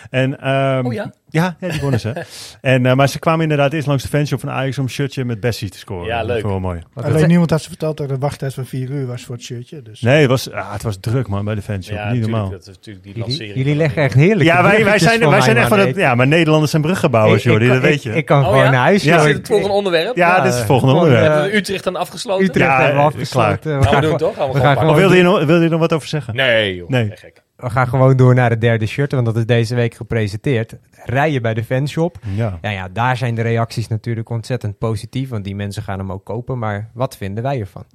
[0.10, 1.12] En, ehm, Oh ja?
[1.32, 2.14] Ja, ja, die wonnen ze.
[2.62, 5.26] en, eh, maar ze kwamen inderdaad eerst langs de fanshop van Ajax om een shirtje
[5.26, 6.06] met Bessie te scoren.
[6.08, 6.44] Ja, Dat leuk.
[6.44, 6.82] wel mooi.
[6.94, 9.36] wat Alleen dat- niemand had ze verteld dat de wachttijd van 4 uur was voor
[9.36, 9.82] het shirtje.
[9.82, 10.02] Dus.
[10.02, 11.96] Nee, het was, ah, het was druk man bij de fanshop.
[11.96, 12.50] Ja, Niet natuurlijk, normaal.
[12.52, 14.50] dat is natuurlijk die Jullie, jullie leggen echt heerlijk.
[14.50, 15.96] Ja, wij, wij zijn, wij zijn echt van het.
[15.96, 17.68] Ja, maar Nederlanders zijn bruggebouwers, joh.
[17.70, 18.16] dat weet je.
[18.16, 19.04] Ik, kan Oh, gewoon naar huis.
[19.04, 19.18] Ja.
[19.26, 20.16] Is het volgende onderwerp?
[20.16, 21.54] ja, dit is het volgende onderwerp.
[21.54, 22.46] Utrecht dan afgesloten?
[22.46, 23.72] Utrecht Ja, hebben we afgesloten.
[23.72, 24.96] Gaan we gaan, doen gewoon, toch?
[24.96, 26.36] Wilde je, nog, wilde je nog wat over zeggen?
[26.36, 26.90] Nee, joh.
[26.90, 27.04] Nee.
[27.08, 27.18] Nee.
[27.18, 27.42] Gek.
[27.60, 30.76] We gaan gewoon door naar het derde shirt, want dat is deze week gepresenteerd.
[30.92, 32.18] Rijden bij de fanshop.
[32.36, 32.60] Ja.
[32.62, 36.26] Ja, ja, daar zijn de reacties natuurlijk ontzettend positief, want die mensen gaan hem ook
[36.26, 36.58] kopen.
[36.58, 37.86] Maar wat vinden wij ervan?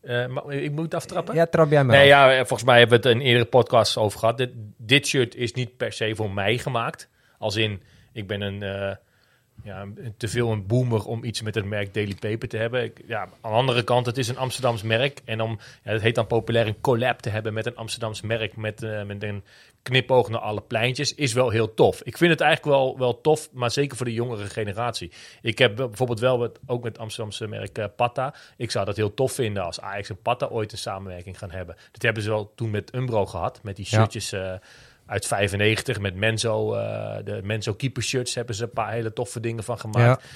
[0.00, 1.34] Eh, maar ik moet aftrappen?
[1.34, 4.18] Ja, trap jij maar Nee, ja, volgens mij hebben we het in eerdere podcast over
[4.18, 4.38] gehad.
[4.38, 7.08] Dit, dit shirt is niet per se voor mij gemaakt.
[7.38, 7.82] Als in,
[8.12, 8.96] ik ben een, eh,
[9.62, 9.86] ja,
[10.16, 12.82] te veel een boomer om iets met het merk Daily Paper te hebben.
[12.82, 15.20] Ik, ja, aan de andere kant, het is een Amsterdams merk.
[15.24, 18.56] En om, ja, het heet dan populair een collab te hebben met een Amsterdams merk.
[18.56, 19.44] Met, eh, met een
[19.82, 21.14] knipoog naar alle pleintjes.
[21.14, 22.02] Is wel heel tof.
[22.02, 25.12] Ik vind het eigenlijk wel, wel tof, maar zeker voor de jongere generatie.
[25.42, 28.34] Ik heb bijvoorbeeld wel wat, ook met het Amsterdamse merk eh, Patta.
[28.56, 31.76] Ik zou dat heel tof vinden als Ajax en Patta ooit een samenwerking gaan hebben.
[31.92, 33.60] Dat hebben ze wel toen met Umbro gehad.
[33.62, 33.98] Met die Ja.
[33.98, 34.52] shirtjes eh,
[35.06, 36.00] uit 95.
[36.00, 39.78] Met Menzo, eh, de Menzo keeper shirts hebben ze een paar hele toffe dingen van
[39.78, 40.22] gemaakt.
[40.22, 40.28] Ja.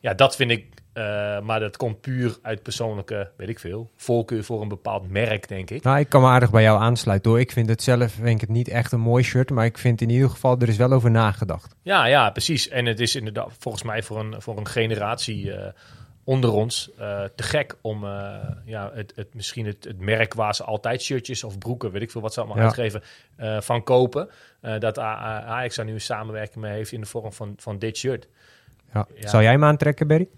[0.00, 0.66] Ja, dat vind ik.
[0.92, 5.48] eh, maar dat komt puur uit persoonlijke, weet ik veel, voorkeur voor een bepaald merk,
[5.48, 5.82] denk ik.
[5.82, 7.40] Nou, ik kan me aardig bij jou aansluiten hoor.
[7.40, 10.00] Ik vind het zelf vind ik het niet echt een mooi shirt, maar ik vind
[10.00, 11.74] in ieder geval, er is wel over nagedacht.
[11.82, 12.68] Ja, ja, precies.
[12.68, 15.72] En het is inderdaad volgens mij voor een, voor een generatie eh,
[16.24, 20.54] onder ons eh, te gek om eh, ja, het, het, misschien het, het merk waar
[20.54, 22.62] ze altijd shirtjes of broeken, weet ik veel wat ze allemaal Ja.
[22.64, 23.02] uitgeven,
[23.36, 24.28] eh, van kopen.
[24.60, 27.96] Eh, dat Ajax daar nu een samenwerking mee heeft in de vorm van, van dit
[27.96, 28.28] shirt.
[28.94, 29.06] Ja.
[29.14, 29.28] Ja.
[29.28, 30.28] Zou jij hem aantrekken, Berry?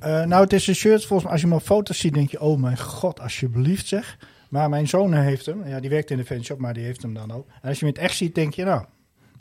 [0.00, 2.30] Eh, nou, het is een shirt, volgens mij, als je hem op foto's ziet, denk
[2.30, 4.18] je, oh mijn god, alsjeblieft zeg.
[4.48, 5.66] Maar mijn zoon heeft hem.
[5.68, 7.46] Ja, die werkt in de fanshop, maar die heeft hem dan ook.
[7.62, 8.84] En als je hem in het echt ziet, denk je, nou,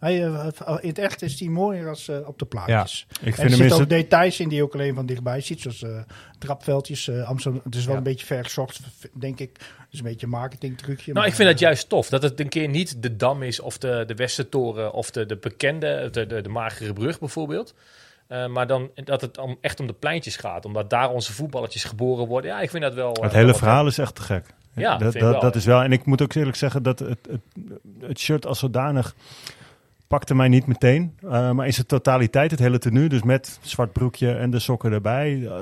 [0.01, 3.05] hij, eh, in het echt is hij mooier als eh, op de plaatjes.
[3.09, 5.41] Ik En er vind hem zitten ook details in die je ook alleen van dichtbij
[5.41, 5.99] ziet, zoals eh,
[6.39, 7.07] trapveldjes.
[7.07, 7.97] eh, Amsterdam, het is wel Ja.
[7.97, 8.79] een beetje vergezocht,
[9.13, 9.49] denk ik.
[9.59, 11.05] Het is een beetje een marketingtrucje.
[11.05, 13.43] Nou, maar, ik vind het eh, juist tof dat het een keer niet de Dam
[13.43, 17.73] is of de, de Westertoren of de, de bekende, de, de, de Magere Brug bijvoorbeeld.
[18.27, 21.83] Eh, maar dan dat het om, echt om de pleintjes gaat, omdat daar onze voetballetjes
[21.83, 22.51] geboren worden.
[22.51, 23.13] Ja, ik vind dat wel.
[23.13, 24.45] eh, het hele verhaal is echt te gek.
[24.75, 25.59] Ja, dat, vind dat, wel, dat ja.
[25.59, 25.81] is wel.
[25.81, 27.41] En ik moet ook eerlijk zeggen dat het, het,
[27.99, 29.15] het shirt als zodanig
[30.11, 31.13] pakte mij niet meteen.
[31.23, 34.91] Eh, maar in zijn totaliteit, het hele tenue, dus met zwart broekje en de sokken
[34.91, 35.41] erbij.
[35.45, 35.53] eh,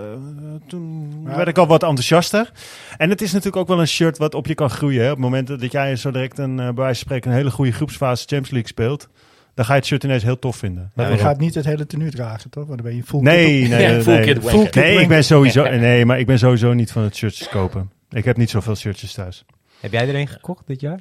[0.68, 1.36] toen Ja.
[1.36, 2.52] werd ik al wat enthousiaster.
[2.98, 5.00] En het is natuurlijk ook wel een shirt wat op je kan groeien.
[5.02, 5.06] Hè?
[5.10, 7.52] Op het moment dat jij zo direct een, eh, bij wijze van spreken een hele
[7.52, 9.10] goede groepsfase Champions League speelt.
[9.54, 10.92] Dan ga je het shirt ineens heel tof vinden.
[10.96, 12.66] Ja, je gaat niet het hele tenue dragen, toch?
[12.68, 14.02] Want dan ben je full Nee, kit nee, nee.
[14.02, 14.42] full nee.
[14.42, 17.50] Full kit Nee, ik ben sowieso, nee, maar ik ben sowieso niet van het shirtjes
[17.50, 17.92] kopen.
[18.10, 19.46] Ik heb niet zoveel shirtjes thuis.
[19.80, 21.00] Heb jij er een gekocht dit jaar?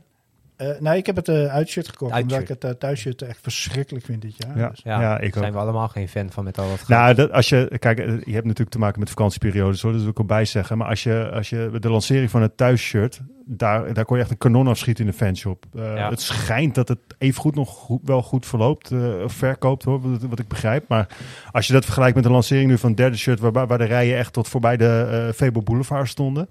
[0.58, 2.12] Eh, nee, ik heb het uh, uitshirt gekocht.
[2.12, 2.40] Uitshirt.
[2.40, 4.58] Omdat ik het uh, thuisshirt echt verschrikkelijk vind dit jaar.
[4.58, 5.42] Ja, Dus- ja, Ja, ik ook.
[5.42, 8.06] zijn we allemaal geen fan van met al dat Nou, dat, als je, kijk, eh,
[8.06, 10.78] je hebt natuurlijk te maken met vakantieperiodes, hoor, dat wil ik erbij zeggen.
[10.78, 14.30] Maar als je, als je de lancering van het thuisshirt, daar, daar kon je echt
[14.30, 15.64] een kanon afschieten in de fanshop.
[15.74, 16.10] Eh, Ja.
[16.10, 20.22] Het schijnt dat het evengoed nog goed, wel goed verloopt, eh, of verkoopt, hoor, wat,
[20.22, 20.88] wat ik begrijp.
[20.88, 21.06] Maar
[21.52, 23.84] als je dat vergelijkt met de lancering nu van het derde shirt, waar, waar de
[23.84, 26.48] rijen echt tot voorbij de eh Febo Boulevard stonden.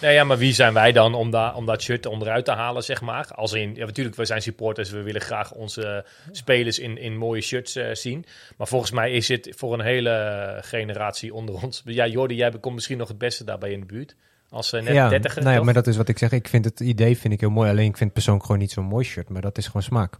[0.00, 2.82] Nee, ja, maar wie zijn wij dan om, da om dat shirt onderuit te halen,
[2.82, 3.26] zeg maar?
[3.34, 7.40] Als in, ja, natuurlijk, we zijn supporters, we willen graag onze spelers in, in mooie
[7.40, 8.24] shirts eh, zien.
[8.56, 11.82] Maar volgens mij is het voor een hele generatie onder ons.
[11.84, 14.16] Ja, Jordi, jij komt misschien nog het beste daarbij in de buurt.
[14.48, 15.42] Als uh, net ja, dertiger.
[15.42, 16.32] nou ja, maar dat is wat ik zeg.
[16.32, 17.70] Ik vind het idee vind ik heel mooi.
[17.70, 19.28] Alleen ik vind het persoonlijk gewoon niet zo'n mooi shirt.
[19.28, 20.18] Maar dat is gewoon smaak.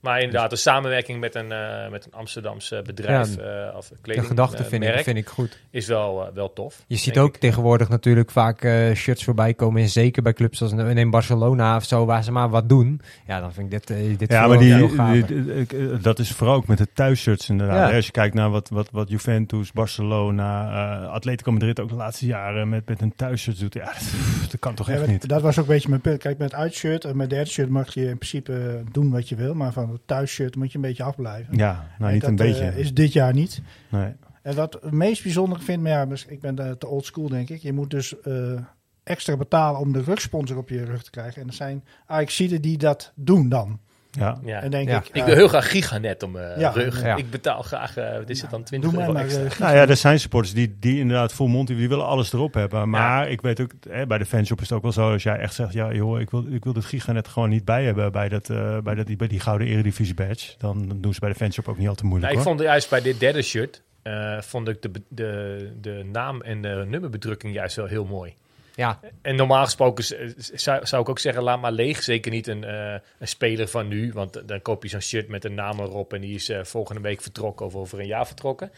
[0.00, 4.26] Maar inderdaad, de samenwerking met een, eh, met een Amsterdamse bedrijf eh, of De kleding,
[4.26, 5.58] gedachte eh, vind, ik, vind ik goed.
[5.70, 6.84] is wel, wel tof.
[6.86, 7.40] Je ziet ook ik.
[7.40, 9.82] tegenwoordig natuurlijk vaak eh, shirts voorbij komen.
[9.82, 13.00] En zeker bij clubs als in in Barcelona of zo, waar ze maar wat doen.
[13.26, 15.12] Ja, dan vind ik dit, dit Ja, maar die, heel gaaf.
[15.26, 17.90] die- die- dat is vooral ook met de thuisshirts inderdaad.
[17.90, 17.96] Ja.
[17.96, 20.70] Als je kijkt naar wat, wat, wat Juventus, Barcelona,
[21.02, 23.74] eh Atletico Madrid ook de laatste jaren met, met hun thuisshirts doet.
[23.74, 23.84] Ja,
[24.40, 25.28] dat, dat kan toch Ja, echt maar niet.
[25.28, 26.18] Dat was ook een beetje mijn punt.
[26.18, 29.34] Kijk, met het uitshirt en met derde shirt mag je in principe doen wat je
[29.34, 29.54] wil.
[29.54, 31.56] Maar van het thuisshirt moet je een beetje afblijven.
[31.56, 32.64] Ja, nou niet dat, een beetje.
[32.64, 33.62] eh, is dit jaar niet.
[33.88, 34.12] nee.
[34.42, 37.28] En wat het meest bijzonder vind, maar ja, dus ik ben eh, te old school
[37.28, 37.62] denk ik.
[37.62, 38.60] Je moet dus eh,
[39.02, 41.42] extra betalen om de rugsponsor op je rug te krijgen.
[41.42, 43.80] En er zijn Ajaxiden die dat doen dan.
[44.10, 44.38] Ja.
[44.44, 44.60] Ja.
[44.62, 44.98] En denk Ja.
[44.98, 46.70] ik, Ik eh, wil heel graag Giganet om mijn Ja.
[46.70, 47.02] rug.
[47.02, 47.16] Ja.
[47.16, 49.44] Ik betaal graag, eh, wat is het dan, 20 doe euro maar extra.
[49.44, 52.54] eh, Nou ja, er zijn supporters die, die inderdaad vol mond, die willen alles erop
[52.54, 52.88] hebben.
[52.88, 55.36] Maar ik weet ook, hè, bij de fanshop is het ook wel zo, als jij
[55.38, 58.28] echt zegt, ja joh, ik wil, ik wil dit giganet gewoon niet bij hebben bij,
[58.28, 60.54] dat, eh, bij, dat, bij die gouden eredivisie badge.
[60.58, 62.56] Dan, dan doen ze bij de fanshop ook niet al te moeilijk Nou, ik hoor.
[62.56, 66.84] vond juist bij dit derde shirt, eh, vond ik de, de, de naam en de
[66.88, 68.34] nummerbedrukking juist wel heel mooi.
[68.80, 70.04] Ja, En normaal gesproken
[70.36, 72.02] zou, zou ik ook zeggen, laat maar leeg.
[72.02, 74.12] Zeker niet een, eh, een speler van nu.
[74.12, 77.00] Want dan koop je zo'n shirt met een naam erop en die is eh, volgende
[77.00, 78.70] week vertrokken of over een jaar vertrokken.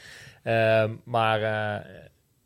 [0.42, 1.84] Ehm, maar eh,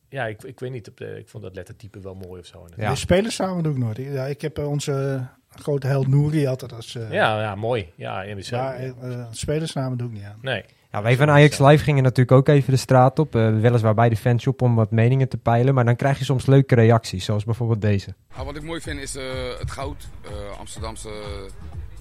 [0.08, 2.66] ja, ik, ik weet niet, op de, ik vond dat lettertype wel mooi of zo.
[2.76, 2.90] Ja.
[2.90, 3.96] De spelers samen doe ik nooit.
[3.96, 6.92] Ja, ik heb onze grote held Nouri altijd als...
[6.92, 7.92] ja, ja, mooi.
[7.94, 10.38] Ja, maar eh, eh, spelersnamen doe ik niet aan.
[10.42, 10.64] nee.
[10.96, 13.34] Ja, wij van Ajax Live gingen natuurlijk ook even de straat op.
[13.34, 15.74] eh, weliswaar bij de fanshop om wat meningen te peilen.
[15.74, 18.14] Maar dan krijg je soms leuke reacties, zoals bijvoorbeeld deze.
[18.34, 19.24] Nou, wat ik mooi vind is eh,
[19.58, 21.10] het goud, eh, Amsterdamse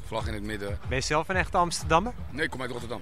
[0.05, 0.77] vlag in het midden.
[0.87, 2.13] Ben je zelf een echte Amsterdammer?
[2.31, 3.01] Nee, ik kom uit Rotterdam.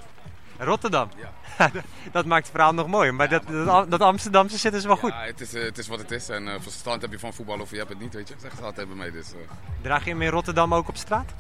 [0.58, 1.10] Rotterdam.
[1.18, 1.72] Ja.
[2.12, 3.14] dat maakt het verhaal nog mooier.
[3.14, 5.12] Maar dat, dat, dat Amsterdamse zit is wel goed.
[5.12, 6.30] Ja, het is, het is wat het is.
[6.30, 8.36] En verstand heb je van voetbal of je hebt het niet, weet je.
[8.38, 9.38] Zeg het altijd bij mij, dus eh,
[9.82, 11.34] Draag je hem in Rotterdam ook op straat?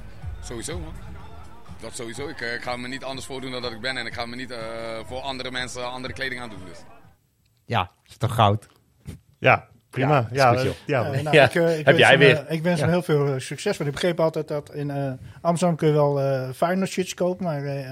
[0.43, 1.12] sowieso man.
[1.83, 2.27] Dat sowieso.
[2.27, 3.97] Ik, eh, ik ga me niet anders voordoen dan dat ik ben.
[3.97, 4.57] En ik ga me niet eh,
[5.05, 6.59] voor andere mensen andere kleding aandoen.
[6.67, 6.77] Dus.
[7.65, 8.67] Ja, is toch goud?
[9.39, 10.27] Ja, prima.
[10.31, 12.45] Ja, is ja, Eh, nou, Ja, ik, ik heb wens jij weer.
[12.49, 13.77] ik wens hem heel veel succes.
[13.77, 15.11] Want ik begreep altijd dat in eh,
[15.41, 17.45] Amsterdam kun je wel eh Feyenoord shirts kopen.
[17.45, 17.85] Maar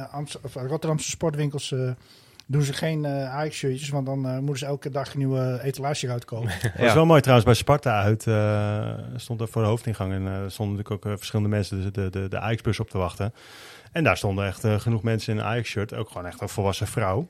[0.53, 1.91] Rotterdamse sportwinkels eh,
[2.45, 3.89] doen ze geen eh Ajax shirtjes.
[3.89, 6.51] Want dan eh, moeten ze elke dag een nieuwe etalage eruit kopen.
[6.61, 8.27] Dat was wel mooi trouwens bij Sparta uit.
[8.27, 12.27] eh, stond er voor de hoofdingang en stonden natuurlijk ook verschillende mensen de, de, de,
[12.29, 13.33] de Ajax-bus op te wachten.
[13.91, 15.93] En daar stonden echt eh, genoeg mensen in een Ajax-shirt.
[15.93, 17.27] Ook gewoon echt een volwassen vrouw.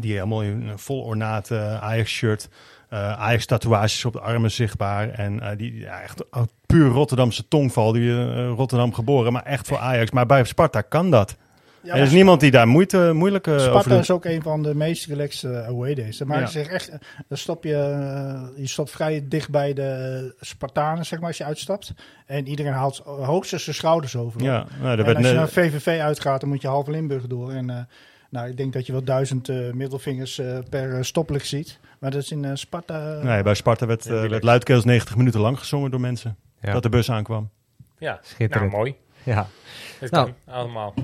[0.00, 2.48] Die helemaal in een vol ornaat eh, Ajax-shirt.
[2.88, 5.10] eh, Ajax-tatoeages op de armen zichtbaar.
[5.10, 6.24] En die echt
[6.66, 7.92] puur Rotterdamse tongval.
[7.92, 10.10] Die Rotterdam geboren, maar echt voor Ajax.
[10.10, 11.36] Maar bij Sparta kan dat.
[11.84, 14.62] Ja, er is niemand die daar moeite, moeilijk eh, over Sparta is ook een van
[14.62, 16.16] de meest relaxed eh, away days.
[16.16, 16.50] Dan maken Ja.
[16.50, 16.90] zich echt,
[17.28, 21.44] dan stop je, eh, je stopt vrij dicht bij de Spartanen, zeg maar, als je
[21.44, 21.92] uitstapt.
[22.26, 24.42] En iedereen haalt hoogstens zijn schouders over.
[24.42, 27.26] Ja, nou, daar En werd als je naar VVV uitgaat, dan moet je half Limburg
[27.26, 27.52] door.
[27.52, 27.76] En eh,
[28.30, 31.78] nou, ik denk dat je wel duizend eh, middelvingers eh, per eh, stoplicht ziet.
[31.98, 33.18] Maar dat is in eh, Sparta...
[33.22, 36.36] Nee, bij Sparta werd, eh, werd luidkeels 90 minuten lang gezongen door mensen.
[36.60, 36.72] Ja.
[36.72, 37.50] Dat de bus aankwam.
[37.98, 38.70] Ja, Schitterend.
[38.72, 38.94] nou mooi.
[39.34, 39.46] Ja.
[40.00, 40.30] Het Nou.
[40.44, 40.94] kan allemaal.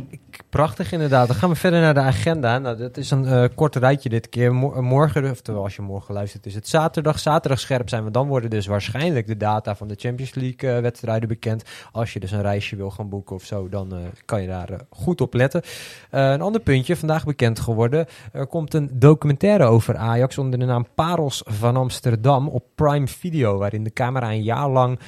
[0.48, 1.26] Prachtig inderdaad.
[1.26, 2.58] Dan gaan we verder naar de agenda.
[2.58, 4.54] Nou, dat is een eh kort rijtje dit keer.
[4.54, 7.18] Mo- eh, morgen, oftewel als je morgen luistert, is het zaterdag.
[7.18, 8.10] Zaterdag scherp zijn we.
[8.10, 11.64] Dan worden dus waarschijnlijk de data van de Champions League eh, wedstrijden bekend.
[11.92, 13.92] Als je dus een reisje wil gaan boeken of zo, dan
[14.24, 15.62] kan je daar goed op letten.
[16.10, 18.06] Een ander puntje, vandaag bekend geworden.
[18.32, 23.58] Er komt een documentaire over Ajax onder de naam Parels van Amsterdam op Prime Video.
[23.58, 24.98] Waarin de camera een jaar lang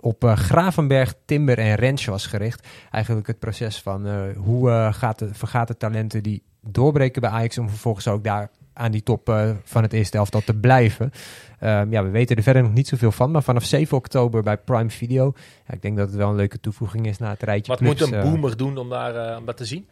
[0.00, 5.18] op Gravenberg, Timber en Rens was gericht eigenlijk het proces van eh, hoe eh, gaat
[5.18, 9.28] de, vergaat de talenten die doorbreken bij Ajax om vervolgens ook daar aan die top
[9.28, 11.12] eh, van het eerste elftal te blijven.
[11.58, 14.56] Ehm, ja, we weten er verder nog niet zoveel van, maar vanaf 7 oktober bij
[14.56, 15.32] Prime Video.
[15.66, 17.72] Ja, ik denk dat het wel een leuke toevoeging is naar het rijtje.
[17.72, 18.22] Wat moet een eh.
[18.22, 19.86] boomer doen om, daar, om dat te zien?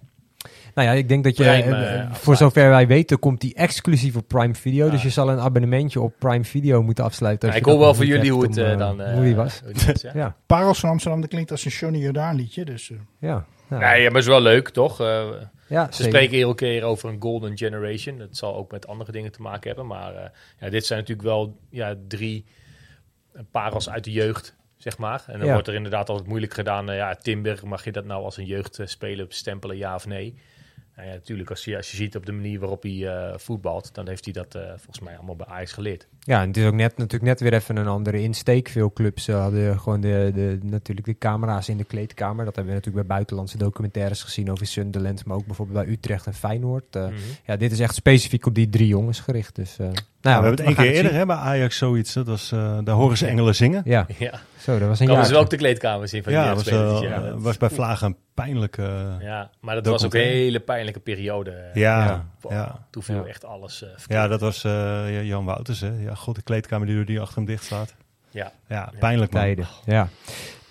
[0.75, 3.55] Nou ja, ik denk dat je, Prime, eh, eh, voor zover wij weten, komt die
[3.55, 4.91] exclusief op Prime Video.
[4.91, 7.49] Dus je zal een abonnementje op Prime Video moeten afsluiten.
[7.49, 9.13] als Ja, ik hoor wel niet jullie hoe hebt het om, eh, eh, dan...
[9.15, 9.61] hoe die eh, was.
[9.65, 10.11] hoe die was, ja.
[10.15, 12.65] Ja, Parels van Amsterdam, dat klinkt als een Johnny Jordaan liedje.
[12.65, 13.47] Dus, eh, ja.
[13.71, 13.79] ja.
[13.79, 15.01] Nee, ja, maar het is wel leuk, toch?
[15.01, 15.27] Eh,
[15.69, 16.13] ja Ze zeker.
[16.13, 18.19] spreken iedere keer over een golden generation.
[18.19, 19.87] Dat zal ook met andere dingen te maken hebben.
[19.87, 20.31] Maar eh,
[20.61, 22.45] ja, dit zijn natuurlijk wel ja, drie
[23.33, 25.25] eh, parels uit de jeugd, zeg maar.
[25.27, 25.53] En dan Ja.
[25.53, 26.91] wordt er inderdaad altijd moeilijk gedaan.
[26.91, 30.35] eh, ja, Timber, mag je dat nou als een jeugdspeler bestempelen, ja of nee?
[30.97, 33.95] Nou ja, natuurlijk, als je, als je ziet op de manier waarop hij eh, voetbalt,
[33.95, 36.07] dan heeft hij dat eh, volgens mij allemaal bij Ajax geleerd.
[36.21, 38.69] Ja, en het is ook net, natuurlijk net weer even een andere insteek.
[38.69, 42.45] Veel clubs hadden gewoon de, de, natuurlijk de camera's in de kleedkamer.
[42.45, 46.27] Dat hebben we natuurlijk bij buitenlandse documentaires gezien over Sunderland, maar ook bijvoorbeeld bij Utrecht
[46.27, 46.95] en Feyenoord.
[46.95, 47.13] Mhm.
[47.47, 49.55] Ja, dit is echt specifiek op die drie jongens gericht.
[49.55, 49.77] Dus,
[50.25, 51.21] nou, we hebben het één keer eerder zien.
[51.21, 52.13] hè, bij Ajax zoiets.
[52.13, 53.83] Dat was, eh, daar horen ze engelen zingen.
[53.85, 55.25] Ja, Ja, zo, dat was een kan jaar.
[55.25, 57.01] dus wel ook de kleedkamers in van die Ja, was, jeugdspelers.
[57.03, 59.17] eh, ja, dat- was bij Vlagen een pijnlijke...
[59.21, 61.71] ja, maar dat was ook een hele pijnlijke periode.
[61.75, 62.25] Ja, Ja.
[62.41, 62.87] Wow, ja.
[62.91, 63.25] Toen viel Ja.
[63.25, 64.11] echt alles eh, verkeerd.
[64.21, 65.81] Ja, dat was eh, Jan Wouters.
[65.81, 65.91] Hè.
[66.01, 67.95] Ja, god, de kleedkamer die, die achter hem dicht staat.
[68.31, 68.53] Ja.
[68.69, 69.43] Ja, pijnlijk man.
[69.43, 69.67] tijden.
[69.85, 70.09] Ja.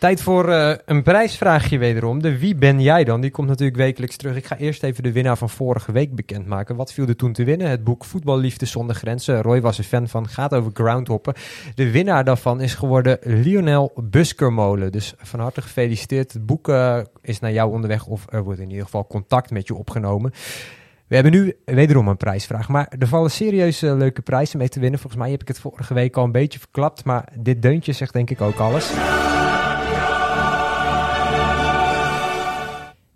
[0.04, 2.22] Tijd voor eh, een prijsvraagje wederom.
[2.22, 3.22] De wie ben jij dan?
[3.22, 4.36] Die komt natuurlijk wekelijks terug.
[4.36, 6.76] Ik ga eerst even de winnaar van vorige week bekendmaken.
[6.76, 7.70] Wat viel er toen te winnen?
[7.70, 9.42] Het boek Voetballiefde zonder grenzen.
[9.42, 10.28] Roy was er fan van.
[10.28, 11.34] Gaat over groundhoppen.
[11.76, 14.92] De winnaar daarvan is geworden Lionel Buskermolen.
[14.92, 16.34] Dus van harte gefeliciteerd.
[16.34, 19.68] Het boek eh, is naar jou onderweg of er wordt in ieder geval contact met
[19.68, 20.32] je opgenomen.
[21.08, 24.80] We hebben nu wederom een prijsvraag, maar er vallen serieus eh, leuke prijzen mee te
[24.80, 25.00] winnen.
[25.00, 28.14] Volgens mij heb ik het vorige week al een beetje verklapt, maar dit deuntje zegt
[28.14, 28.92] denk ik ook alles.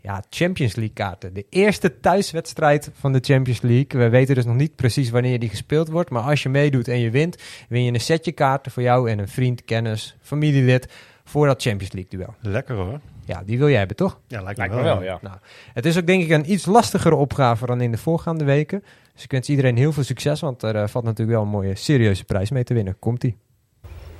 [0.08, 1.34] Ja, Champions League kaarten.
[1.34, 4.02] De eerste thuiswedstrijd van de Champions League.
[4.02, 6.10] We weten dus nog niet precies wanneer die gespeeld wordt.
[6.10, 9.20] Maar als je meedoet en je wint, win je een setje kaarten voor jou en
[9.20, 10.88] een vriend, kennis, familielid
[11.24, 12.36] voor dat Champions League duel.
[12.42, 13.00] Lekker hoor.
[13.26, 14.20] Ja, die wil jij hebben, toch?
[14.28, 15.20] Ja, lijkt, Lijkt me wel, ja.
[15.22, 15.36] Nou,
[15.74, 18.84] het is ook denk ik een iets lastigere opgave dan in de voorgaande weken.
[19.14, 21.76] Dus ik wens iedereen heel veel succes, want er eh, valt natuurlijk wel een mooie
[21.76, 23.00] serieuze prijs mee te winnen.
[23.00, 23.38] Komt-ie.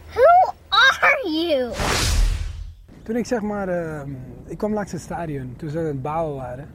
[0.10, 1.72] Who are you?
[3.08, 4.08] Toen ik zeg maar, eh,
[4.46, 6.70] ik kwam langs het stadion, toen ze aan het bouwen waren.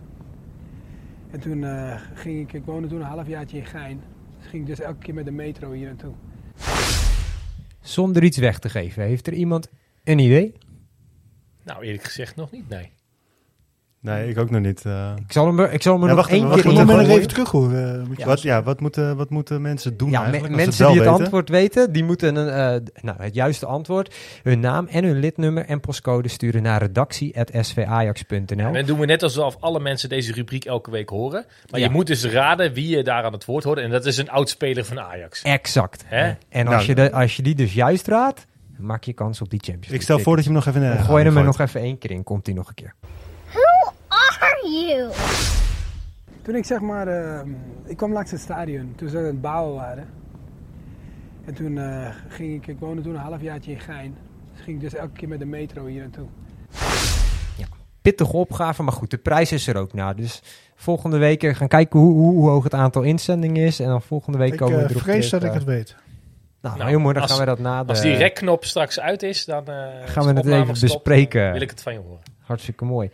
[1.30, 4.00] En toen eh, ging ik, ik woonde toen een halfjaartje in Gein.
[4.38, 6.12] Dus ging ik dus elke keer met de metro hier naartoe.
[7.80, 9.68] Zonder iets weg te geven, heeft er iemand
[10.04, 10.54] een idee?
[11.64, 12.92] Nou, eerlijk gezegd nog niet, nee.
[14.02, 14.84] Nee, ik ook nog niet.
[14.84, 15.12] eh.
[15.26, 17.28] Ik zal hem, ik zal hem Ja, nog wacht één keer ik in moet even
[17.28, 18.00] terug horen.
[18.00, 20.54] eh, moet je wat, ja, wat, moeten, wat moeten mensen doen Ja, me- eigenlijk?
[20.54, 21.22] als ze mensen die het weten?
[21.22, 25.64] antwoord weten, die moeten een, eh, nou, het juiste antwoord, hun naam en hun lidnummer
[25.64, 28.66] en postcode sturen naar redactie.svajax.nl.
[28.66, 31.44] En dan doen we net alsof alle mensen deze rubriek elke week horen.
[31.70, 31.86] Maar Ja.
[31.86, 33.78] je moet dus raden wie je daar aan het woord hoort.
[33.78, 35.42] En dat is een oud-speler van Ajax.
[35.42, 36.02] Exact.
[36.06, 36.32] Hè?
[36.48, 38.46] En als, Nou, je de, als je die dus juist raadt,
[38.78, 39.96] maak je kans op die Champions League.
[39.98, 41.58] Ik stel voor dat je hem nog even in de Dan gooi hem er nog
[41.60, 42.94] even één keer in, komt hij nog een keer.
[44.42, 45.10] Are you?
[46.42, 47.40] Toen ik zeg maar, eh,
[47.84, 50.08] ik kwam langs het stadion, toen ze aan het bouwen waren.
[51.44, 54.16] En toen eh, ging ik, ik woonde toen een halfjaartje in Gein.
[54.54, 56.26] Dus ging ik dus elke keer met de metro hier naartoe.
[58.02, 60.12] Pittige opgave, maar goed, de prijs is er ook na.
[60.14, 60.42] Dus
[60.74, 63.80] volgende week eh, gaan kijken hoe, hoe, hoe hoog het aantal inzendingen is.
[63.80, 65.96] En dan volgende week Ik komen we eh, erop vrees terug, dat ik het weet.
[66.60, 67.88] Nou, Nou, heel mooi, dan als- gaan we dat na de...
[67.88, 69.74] Als die rekknop straks uit is, dan eh,
[70.04, 71.42] Gaan we het even stopt, bespreken.
[71.42, 72.20] dan wil ik het van je horen.
[72.40, 73.10] Hartstikke mooi.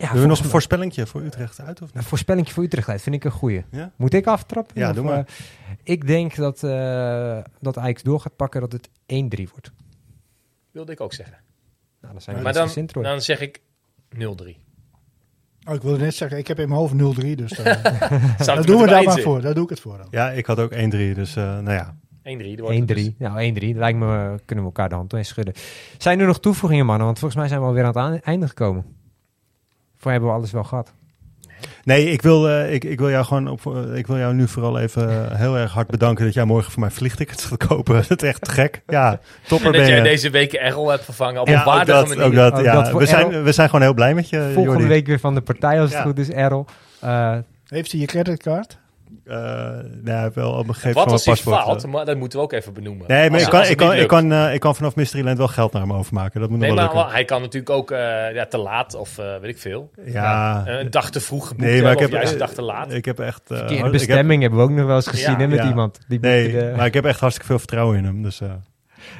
[0.00, 1.82] Ja, Doen we nog een voorspellingje voor Utrecht uit?
[1.82, 2.04] Of Een niet?
[2.06, 3.64] voorspelling voor Utrecht uit vind ik een goeie.
[3.70, 3.92] Ja?
[3.96, 4.80] Moet ik aftrappen?
[4.80, 5.18] Ja, Of, doe maar.
[5.18, 5.24] eh,
[5.82, 9.72] ik denk dat, eh dat Ajax door gaat pakken dat het 1-3 wordt.
[10.70, 11.36] Wilde ik ook zeggen.
[12.00, 12.68] Nou, dan zijn we Maar dan,
[13.02, 13.60] dan zeg ik
[14.16, 14.18] 0-3.
[15.68, 18.66] Oh, ik wilde net zeggen, ik heb in mijn hoofd 0-3, dus dan, Staat daar
[18.66, 19.40] doen we daar maar voor.
[19.40, 20.06] Daar doe ik het voor dan.
[20.10, 20.76] Ja, ik had ook 1-3,
[21.14, 21.96] dus eh, nou ja.
[22.22, 22.38] in.
[22.38, 22.42] 1-3.
[22.56, 22.94] dan wordt het 1-3.
[22.94, 23.76] dus- Nou, 1-3.
[23.78, 25.54] Lijkt me, eh, kunnen we elkaar de hand mee schudden.
[25.98, 27.04] Zijn er nog toevoegingen, mannen?
[27.06, 28.84] Want volgens mij zijn we alweer aan het einde gekomen.
[30.00, 30.92] Voor hebben we alles wel gehad.
[31.84, 34.48] Nee, ik wil, eh, ik, ik wil jou gewoon op, eh, ik wil jou nu
[34.48, 37.94] vooral even eh, heel erg hard bedanken dat jij morgen voor mij vliegtickets gaat kopen.
[38.08, 38.82] dat is echt gek.
[38.86, 39.92] Ja, topper En dat je.
[39.94, 42.24] jij deze week Errol hebt vervangen op ja, een ook waardige dat, manier.
[42.24, 42.72] ook dat, Ook ja.
[42.82, 43.42] dat we, zijn, Errol.
[43.42, 44.86] we zijn gewoon heel blij met je, Volgende Jordi.
[44.86, 46.04] week weer van de partij als het Ja.
[46.04, 46.66] goed is, Errol.
[47.00, 47.36] Eh,
[47.66, 48.78] Heeft hij je creditcard?
[49.30, 49.36] Eh,
[50.04, 51.56] hij heeft wel op een gegeven Wat moment als hij paspoort.
[51.64, 51.90] faalt, eh.
[51.90, 53.04] maar dat moeten we ook even benoemen.
[53.08, 53.60] Nee, maar Als- ik kan,
[53.94, 56.40] ik, kan, ik, eh, ik kan vanaf Mysteryland wel geld naar hem overmaken.
[56.40, 57.12] Dat moet nog Nee, wel maar lukken.
[57.14, 59.90] hij kan natuurlijk ook eh, ja, te laat of eh, weet ik veel.
[60.04, 60.62] Ja.
[60.66, 62.72] een dag te vroeg geboekt Nee, maar ik hebben, heb, of juist een dag te
[62.74, 62.92] laat.
[62.92, 63.40] Ik heb echt...
[63.40, 65.68] eh, Verkeerde ik heb- bestemming hebben we ook nog wel eens gezien hè, met Ja.
[65.68, 65.98] iemand.
[66.08, 68.22] Die nee, de- maar ik heb echt hartstikke veel vertrouwen in hem.
[68.22, 68.48] Dus, eh,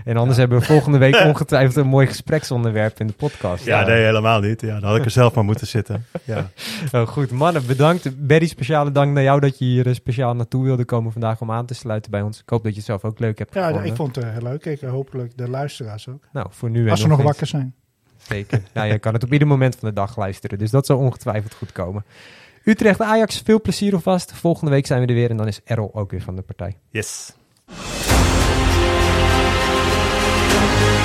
[0.05, 3.65] En anders hebben we volgende week ongetwijfeld een mooi gespreksonderwerp in de podcast.
[3.65, 4.61] ja, nee, helemaal niet.
[4.61, 6.07] Ja, dan had ik er zelf maar moeten zitten.
[6.25, 6.51] Ja.
[6.93, 8.27] Oh, goed, mannen, bedankt.
[8.27, 11.51] Berry, speciale dank naar jou dat je hier eh, speciaal naartoe wilde komen vandaag om
[11.51, 12.41] aan te sluiten bij ons.
[12.41, 13.91] Ik hoop dat je het zelf ook leuk hebt Ja, gevonden.
[13.91, 14.65] ik vond het eh, heel leuk.
[14.65, 16.25] Ik, eh, hopelijk de luisteraars ook.
[16.33, 17.75] Nou, voor nu en Als ze nog wakker zijn.
[18.17, 18.63] Zeker.
[18.75, 20.59] nou, je kan het op ieder moment van de dag luisteren.
[20.59, 22.05] Dus dat zal ongetwijfeld goed komen.
[22.65, 24.33] Utrecht Ajax, veel plezier alvast.
[24.33, 26.77] Volgende week zijn we er weer en dan is Errol ook weer van de partij.
[26.91, 27.33] Yes.
[30.53, 31.00] Thank you.